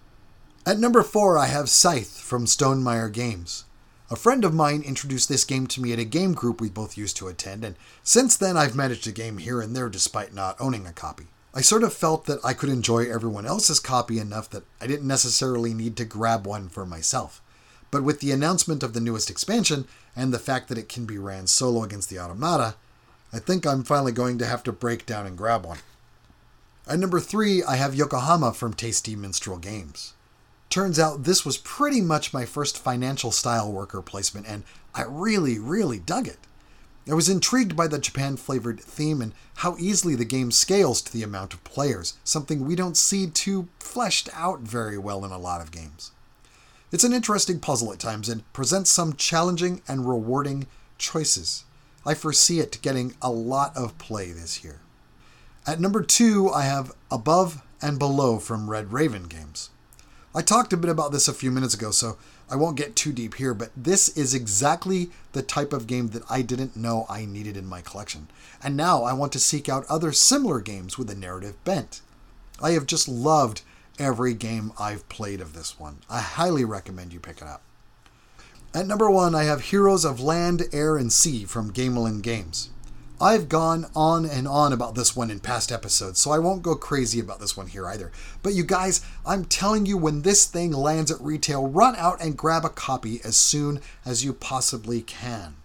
At 0.65 0.79
number 0.79 1.03
4, 1.03 1.38
I 1.38 1.47
have 1.47 1.69
Scythe 1.69 2.19
from 2.19 2.45
Stonemaier 2.45 3.12
Games. 3.12 3.65
A 4.10 4.15
friend 4.15 4.45
of 4.45 4.53
mine 4.53 4.82
introduced 4.82 5.27
this 5.27 5.43
game 5.43 5.67
to 5.67 5.82
me 5.82 5.91
at 5.91 5.99
a 5.99 6.06
game 6.06 6.34
group 6.34 6.62
we 6.62 6.69
both 6.69 6.97
used 6.97 7.17
to 7.17 7.27
attend, 7.27 7.65
and 7.65 7.75
since 8.03 8.38
then 8.38 8.56
I've 8.56 8.75
managed 8.75 9.08
a 9.08 9.12
game 9.12 9.39
here 9.39 9.60
and 9.60 9.75
there 9.75 9.89
despite 9.89 10.34
not 10.34 10.56
owning 10.60 10.86
a 10.86 10.93
copy. 10.93 11.27
I 11.53 11.62
sort 11.62 11.84
of 11.84 11.93
felt 11.93 12.25
that 12.25 12.39
I 12.43 12.53
could 12.53 12.69
enjoy 12.69 13.10
everyone 13.10 13.45
else's 13.45 13.79
copy 13.79 14.19
enough 14.19 14.49
that 14.51 14.63
I 14.79 14.88
didn't 14.88 15.08
necessarily 15.08 15.73
need 15.73 15.97
to 15.97 16.06
grab 16.06 16.47
one 16.47 16.69
for 16.69 16.86
myself. 16.86 17.41
But 17.93 18.03
with 18.03 18.21
the 18.21 18.32
announcement 18.32 18.82
of 18.82 18.93
the 18.93 18.99
newest 18.99 19.29
expansion 19.29 19.88
and 20.15 20.34
the 20.34 20.39
fact 20.39 20.67
that 20.67 20.79
it 20.79 20.89
can 20.89 21.06
be 21.06 21.19
ran 21.19 21.45
solo 21.45 21.84
against 21.84 22.10
the 22.10 22.17
automata, 22.17 22.73
I 23.32 23.38
think 23.38 23.67
I'm 23.67 23.84
finally 23.84 24.12
going 24.12 24.39
to 24.39 24.47
have 24.47 24.63
to 24.63 24.71
break 24.71 25.06
down 25.06 25.27
and 25.27 25.38
grab 25.38 25.63
one. 25.63 25.77
At 26.88 26.97
number 26.97 27.19
3, 27.19 27.62
I 27.63 27.75
have 27.75 27.93
Yokohama 27.93 28.53
from 28.53 28.73
Tasty 28.73 29.15
Minstrel 29.15 29.60
Games. 29.60 30.15
Turns 30.71 30.97
out 30.97 31.25
this 31.25 31.45
was 31.45 31.60
pretty 31.60 32.01
much 32.01 32.34
my 32.34 32.45
first 32.45 32.79
financial 32.79 33.32
style 33.32 33.71
worker 33.71 34.01
placement, 34.01 34.47
and 34.47 34.63
I 34.95 35.03
really, 35.08 35.60
really 35.60 35.99
dug 35.99 36.27
it. 36.27 36.39
I 37.08 37.13
was 37.13 37.29
intrigued 37.29 37.75
by 37.75 37.86
the 37.86 37.99
Japan 37.99 38.38
flavored 38.38 38.79
theme 38.79 39.21
and 39.21 39.34
how 39.58 39.77
easily 39.77 40.15
the 40.15 40.25
game 40.25 40.49
scales 40.49 40.99
to 41.03 41.13
the 41.13 41.21
amount 41.21 41.53
of 41.53 41.63
players, 41.63 42.17
something 42.23 42.65
we 42.65 42.75
don't 42.75 42.97
see 42.97 43.27
too 43.27 43.67
fleshed 43.77 44.29
out 44.34 44.62
very 44.62 44.97
well 44.97 45.23
in 45.23 45.29
a 45.29 45.38
lot 45.38 45.62
of 45.62 45.69
games. 45.69 46.10
It's 46.93 47.03
an 47.03 47.12
interesting 47.12 47.60
puzzle 47.60 47.91
at 47.91 47.97
times 47.97 48.29
and 48.29 48.53
presents 48.53 48.91
some 48.91 49.13
challenging 49.13 49.82
and 49.88 50.08
rewarding 50.08 50.67
choices. 50.99 51.65
I 52.06 52.13
foresee 52.13 52.60
it 52.60 52.77
getting 52.84 53.15
a 53.19 53.32
lot 53.32 53.75
of 53.75 53.97
play 53.97 54.32
this 54.32 54.63
year. 54.63 54.79
At 55.65 55.79
number 55.79 56.03
two, 56.03 56.51
I 56.51 56.65
have 56.65 56.91
Above 57.10 57.63
and 57.82 57.97
Below 57.97 58.38
from 58.38 58.69
Red 58.69 58.93
Raven 58.93 59.23
Games. 59.23 59.71
I 60.36 60.43
talked 60.43 60.71
a 60.71 60.77
bit 60.77 60.91
about 60.91 61.12
this 61.12 61.27
a 61.27 61.34
few 61.34 61.49
minutes 61.49 61.73
ago, 61.73 61.89
so 61.89 62.19
I 62.47 62.58
won't 62.58 62.77
get 62.77 62.95
too 62.95 63.12
deep 63.12 63.34
here, 63.36 63.56
but 63.56 63.71
this 63.75 64.10
is 64.10 64.36
exactly 64.36 65.10
the 65.32 65.41
type 65.41 65.73
of 65.73 65.88
game 65.88 66.10
that 66.10 66.29
I 66.29 66.43
didn't 66.43 66.77
know 66.77 67.08
I 67.10 67.25
needed 67.25 67.58
in 67.58 67.65
my 67.65 67.82
collection. 67.82 68.27
And 68.62 68.77
now 68.77 69.01
I 69.01 69.13
want 69.13 69.32
to 69.32 69.39
seek 69.39 69.67
out 69.67 69.88
other 69.89 70.12
similar 70.12 70.62
games 70.62 70.99
with 70.99 71.10
a 71.10 71.15
narrative 71.15 71.56
bent. 71.63 72.01
I 72.62 72.71
have 72.71 72.86
just 72.86 73.08
loved 73.08 73.63
every 73.99 74.34
game 74.34 74.71
I've 74.79 75.08
played 75.10 75.41
of 75.41 75.53
this 75.53 75.79
one. 75.79 75.99
I 76.10 76.21
highly 76.21 76.65
recommend 76.65 77.13
you 77.13 77.19
pick 77.19 77.38
it 77.38 77.47
up. 77.47 77.62
At 78.73 78.88
number 78.88 79.10
one, 79.10 79.36
I 79.36 79.43
have 79.43 79.65
Heroes 79.65 80.03
of 80.03 80.19
Land, 80.19 80.63
Air, 80.71 80.97
and 80.97 81.13
Sea 81.13 81.45
from 81.45 81.71
Gamelyn 81.71 82.21
Games. 82.23 82.69
I've 83.21 83.47
gone 83.47 83.86
on 83.95 84.25
and 84.25 84.47
on 84.47 84.73
about 84.73 84.95
this 84.95 85.15
one 85.15 85.29
in 85.29 85.39
past 85.39 85.71
episodes, 85.71 86.19
so 86.19 86.32
I 86.32 86.39
won't 86.39 86.63
go 86.63 86.75
crazy 86.75 87.19
about 87.19 87.39
this 87.39 87.56
one 87.56 87.67
here 87.67 87.88
either. 87.88 88.12
But 88.41 88.53
you 88.53 88.63
guys, 88.63 89.06
I'm 89.25 89.45
telling 89.45 89.86
you, 89.86 89.95
when 89.97 90.23
this 90.23 90.45
thing 90.45 90.71
lands 90.71 91.12
at 91.12 91.21
retail, 91.21 91.67
run 91.67 91.95
out 91.95 92.19
and 92.19 92.36
grab 92.36 92.65
a 92.65 92.69
copy 92.69 93.21
as 93.23 93.38
soon 93.38 93.79
as 94.06 94.25
you 94.25 94.34
possibly 94.34 95.01
can. 95.01 95.56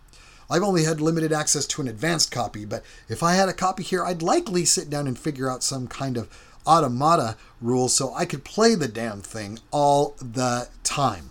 I've 0.51 0.63
only 0.63 0.85
had 0.85 1.01
limited 1.01 1.33
access 1.33 1.67
to 1.67 1.83
an 1.83 1.89
advanced 1.89 2.31
copy, 2.31 2.65
but 2.65 2.85
if 3.09 3.23
I 3.23 3.35
had 3.35 3.49
a 3.49 3.55
copy 3.55 3.83
here, 3.83 4.05
I'd 4.05 4.23
likely 4.23 4.65
sit 4.65 4.89
down 4.89 5.07
and 5.07 5.19
figure 5.19 5.51
out 5.51 5.63
some 5.63 5.89
kind 5.89 6.17
of 6.17 6.29
automata 6.69 7.37
rule 7.61 7.89
so 7.89 8.15
I 8.15 8.27
could 8.27 8.45
play 8.45 8.75
the 8.75 8.89
damn 8.89 9.23
thing 9.23 9.59
all 9.71 10.15
the 10.21 10.69
time. 10.85 11.31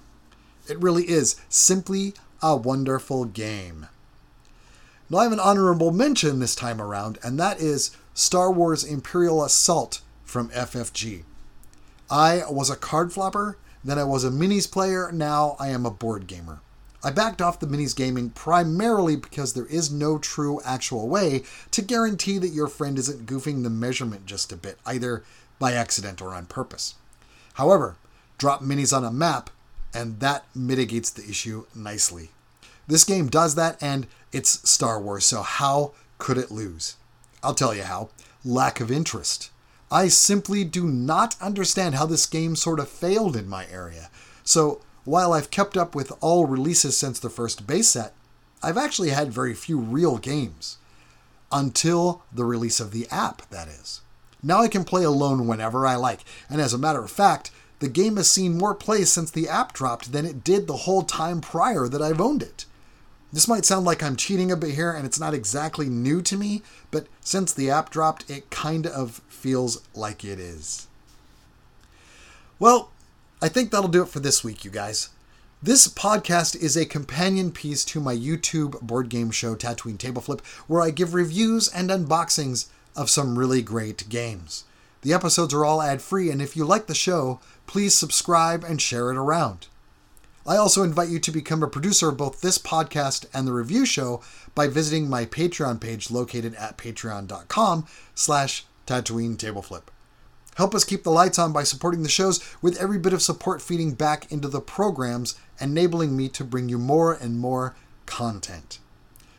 It 0.67 0.81
really 0.81 1.07
is 1.07 1.37
simply 1.47 2.13
a 2.41 2.57
wonderful 2.57 3.25
game. 3.25 3.87
Now, 5.09 5.19
I 5.19 5.23
have 5.23 5.31
an 5.31 5.39
honorable 5.39 5.91
mention 5.91 6.39
this 6.39 6.55
time 6.55 6.81
around, 6.81 7.17
and 7.23 7.39
that 7.39 7.61
is 7.61 7.95
Star 8.13 8.51
Wars 8.51 8.83
Imperial 8.83 9.43
Assault 9.43 10.01
from 10.25 10.49
FFG. 10.49 11.23
I 12.09 12.43
was 12.49 12.69
a 12.69 12.75
card 12.75 13.13
flopper, 13.13 13.57
then 13.83 13.97
I 13.97 14.03
was 14.03 14.25
a 14.25 14.29
minis 14.29 14.69
player, 14.69 15.09
now 15.13 15.55
I 15.59 15.69
am 15.69 15.85
a 15.85 15.91
board 15.91 16.27
gamer. 16.27 16.59
I 17.07 17.09
backed 17.09 17.41
off 17.41 17.61
the 17.61 17.67
minis 17.67 17.95
gaming 17.95 18.31
primarily 18.31 19.15
because 19.15 19.53
there 19.53 19.67
is 19.67 19.89
no 19.89 20.17
true 20.17 20.59
actual 20.65 21.07
way 21.07 21.43
to 21.71 21.81
guarantee 21.81 22.37
that 22.37 22.49
your 22.49 22.67
friend 22.67 22.99
isn't 22.99 23.25
goofing 23.25 23.63
the 23.63 23.69
measurement 23.69 24.25
just 24.25 24.51
a 24.51 24.57
bit, 24.57 24.77
either 24.85 25.23
by 25.57 25.71
accident 25.71 26.21
or 26.21 26.33
on 26.33 26.47
purpose. 26.47 26.95
However, 27.53 27.95
drop 28.37 28.61
minis 28.61 28.93
on 28.93 29.05
a 29.05 29.11
map, 29.11 29.49
and 29.93 30.19
that 30.19 30.47
mitigates 30.53 31.09
the 31.09 31.23
issue 31.23 31.65
nicely. 31.73 32.31
This 32.87 33.05
game 33.05 33.27
does 33.29 33.55
that, 33.55 33.81
and 33.81 34.05
it's 34.33 34.69
Star 34.69 34.99
Wars, 34.99 35.23
so 35.23 35.43
how 35.43 35.93
could 36.17 36.37
it 36.37 36.51
lose? 36.51 36.97
I'll 37.41 37.55
tell 37.55 37.73
you 37.73 37.83
how 37.83 38.09
lack 38.43 38.81
of 38.81 38.91
interest. 38.91 39.49
I 39.89 40.09
simply 40.09 40.65
do 40.65 40.85
not 40.85 41.37
understand 41.39 41.95
how 41.95 42.05
this 42.05 42.25
game 42.25 42.57
sort 42.57 42.81
of 42.81 42.89
failed 42.89 43.37
in 43.37 43.47
my 43.47 43.65
area. 43.67 44.09
So, 44.43 44.81
while 45.07 45.31
I've 45.31 45.49
kept 45.49 45.77
up 45.77 45.95
with 45.95 46.11
all 46.19 46.45
releases 46.45 46.97
since 46.97 47.17
the 47.17 47.29
first 47.29 47.65
base 47.65 47.87
set, 47.87 48.13
I've 48.61 48.77
actually 48.77 49.11
had 49.11 49.31
very 49.31 49.53
few 49.53 49.79
real 49.79 50.17
games. 50.17 50.79
Until 51.49 52.23
the 52.33 52.43
release 52.43 52.81
of 52.81 52.91
the 52.91 53.07
app, 53.09 53.49
that 53.49 53.69
is. 53.69 54.01
Now 54.43 54.59
I 54.59 54.67
can 54.67 54.83
play 54.83 55.05
alone 55.05 55.47
whenever 55.47 55.87
I 55.87 55.95
like, 55.95 56.25
and 56.49 56.59
as 56.59 56.73
a 56.73 56.77
matter 56.77 57.01
of 57.01 57.09
fact, 57.09 57.51
the 57.79 57.87
game 57.87 58.17
has 58.17 58.29
seen 58.29 58.57
more 58.57 58.75
plays 58.75 59.09
since 59.09 59.31
the 59.31 59.47
app 59.47 59.71
dropped 59.71 60.11
than 60.11 60.25
it 60.25 60.43
did 60.43 60.67
the 60.67 60.75
whole 60.75 61.03
time 61.03 61.39
prior 61.39 61.87
that 61.87 62.01
I've 62.01 62.19
owned 62.19 62.43
it. 62.43 62.65
This 63.31 63.47
might 63.47 63.63
sound 63.63 63.85
like 63.85 64.03
I'm 64.03 64.17
cheating 64.17 64.51
a 64.51 64.57
bit 64.57 64.75
here 64.75 64.91
and 64.91 65.05
it's 65.05 65.21
not 65.21 65.33
exactly 65.33 65.87
new 65.87 66.21
to 66.23 66.35
me, 66.35 66.63
but 66.91 67.07
since 67.21 67.53
the 67.53 67.69
app 67.69 67.91
dropped, 67.91 68.29
it 68.29 68.49
kind 68.49 68.85
of 68.85 69.21
feels 69.29 69.81
like 69.95 70.25
it 70.25 70.37
is. 70.37 70.87
Well, 72.59 72.91
I 73.39 73.49
think 73.49 73.69
that'll 73.69 73.87
do 73.87 74.01
it 74.01 74.09
for 74.09 74.19
this 74.19 74.43
week, 74.43 74.65
you 74.65 74.71
guys. 74.71 75.09
This 75.61 75.87
podcast 75.87 76.55
is 76.55 76.75
a 76.75 76.85
companion 76.85 77.51
piece 77.51 77.85
to 77.85 77.99
my 77.99 78.15
YouTube 78.15 78.81
board 78.81 79.09
game 79.09 79.29
show, 79.29 79.55
Tatooine 79.55 79.99
Table 79.99 80.23
Flip, 80.23 80.43
where 80.65 80.81
I 80.81 80.89
give 80.89 81.13
reviews 81.13 81.67
and 81.67 81.91
unboxings 81.91 82.67
of 82.95 83.11
some 83.11 83.37
really 83.37 83.61
great 83.61 84.09
games. 84.09 84.63
The 85.03 85.13
episodes 85.13 85.53
are 85.53 85.63
all 85.63 85.83
ad 85.83 86.01
free, 86.01 86.31
and 86.31 86.41
if 86.41 86.57
you 86.57 86.65
like 86.65 86.87
the 86.87 86.95
show, 86.95 87.39
please 87.67 87.93
subscribe 87.93 88.63
and 88.63 88.81
share 88.81 89.11
it 89.11 89.17
around. 89.17 89.67
I 90.47 90.57
also 90.57 90.81
invite 90.81 91.09
you 91.09 91.19
to 91.19 91.31
become 91.31 91.61
a 91.61 91.67
producer 91.67 92.09
of 92.09 92.17
both 92.17 92.41
this 92.41 92.57
podcast 92.57 93.27
and 93.35 93.47
the 93.47 93.53
review 93.53 93.85
show 93.85 94.21
by 94.55 94.67
visiting 94.67 95.07
my 95.07 95.25
Patreon 95.25 95.79
page 95.79 96.09
located 96.09 96.55
at 96.55 96.77
patreon.com 96.77 97.85
slash 98.15 98.65
Tatooine 98.87 99.37
Tableflip. 99.37 99.83
Help 100.57 100.73
us 100.73 100.83
keep 100.83 101.03
the 101.03 101.11
lights 101.11 101.37
on 101.37 101.53
by 101.53 101.61
supporting 101.61 102.01
the 102.01 102.09
shows 102.09 102.43
with 102.63 102.81
every 102.81 102.97
bit 102.97 103.13
of 103.13 103.21
support 103.21 103.61
feeding 103.61 103.93
back 103.93 104.31
into 104.31 104.47
the 104.47 104.59
programs, 104.59 105.39
enabling 105.61 106.17
me 106.17 106.27
to 106.29 106.43
bring 106.43 106.67
you 106.67 106.79
more 106.79 107.13
and 107.13 107.37
more 107.37 107.75
content. 108.07 108.79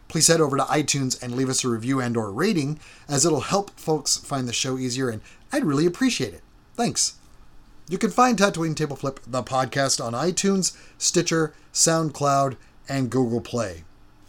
Please 0.06 0.28
head 0.28 0.40
over 0.40 0.56
to 0.56 0.62
iTunes 0.62 1.20
and 1.20 1.34
leave 1.34 1.48
us 1.48 1.64
a 1.64 1.68
review 1.68 2.00
and 2.00 2.16
or 2.16 2.30
rating 2.30 2.78
as 3.08 3.26
it'll 3.26 3.40
help 3.40 3.70
folks 3.72 4.16
find 4.16 4.46
the 4.46 4.52
show 4.52 4.78
easier 4.78 5.08
and 5.10 5.20
I'd 5.52 5.64
really 5.64 5.86
appreciate 5.86 6.34
it. 6.34 6.42
Thanks. 6.74 7.14
You 7.88 7.98
can 7.98 8.10
find 8.10 8.38
Tatooine 8.38 8.76
Table 8.76 8.94
Flip, 8.94 9.18
the 9.26 9.42
podcast, 9.42 10.02
on 10.02 10.12
iTunes, 10.12 10.76
Stitcher, 10.98 11.52
SoundCloud, 11.72 12.56
and 12.88 13.10
Google 13.10 13.40
Play. 13.40 13.82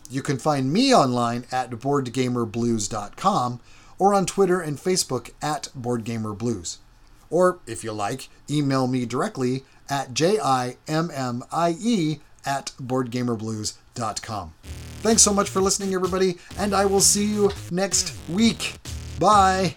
You 0.10 0.24
can 0.24 0.40
find 0.40 0.74
me 0.74 0.92
online 0.92 1.46
at 1.52 1.70
BoardGamerBlues.com 1.70 3.60
or 4.00 4.14
on 4.14 4.26
Twitter 4.26 4.60
and 4.60 4.78
Facebook 4.78 5.32
at 5.42 5.70
BoardGamerBlues. 5.80 6.78
Or, 7.30 7.60
if 7.68 7.84
you 7.84 7.92
like, 7.92 8.30
email 8.50 8.88
me 8.88 9.06
directly 9.06 9.66
at 9.90 10.14
jimmie 10.14 10.42
at 12.46 12.72
BoardGamerBlues.com. 12.82 14.54
Thanks 15.02 15.22
so 15.22 15.34
much 15.34 15.50
for 15.50 15.62
listening, 15.62 15.94
everybody, 15.94 16.38
and 16.58 16.74
I 16.74 16.86
will 16.86 17.02
see 17.02 17.26
you 17.26 17.52
next 17.72 18.14
week. 18.28 18.80
Bye! 19.20 19.76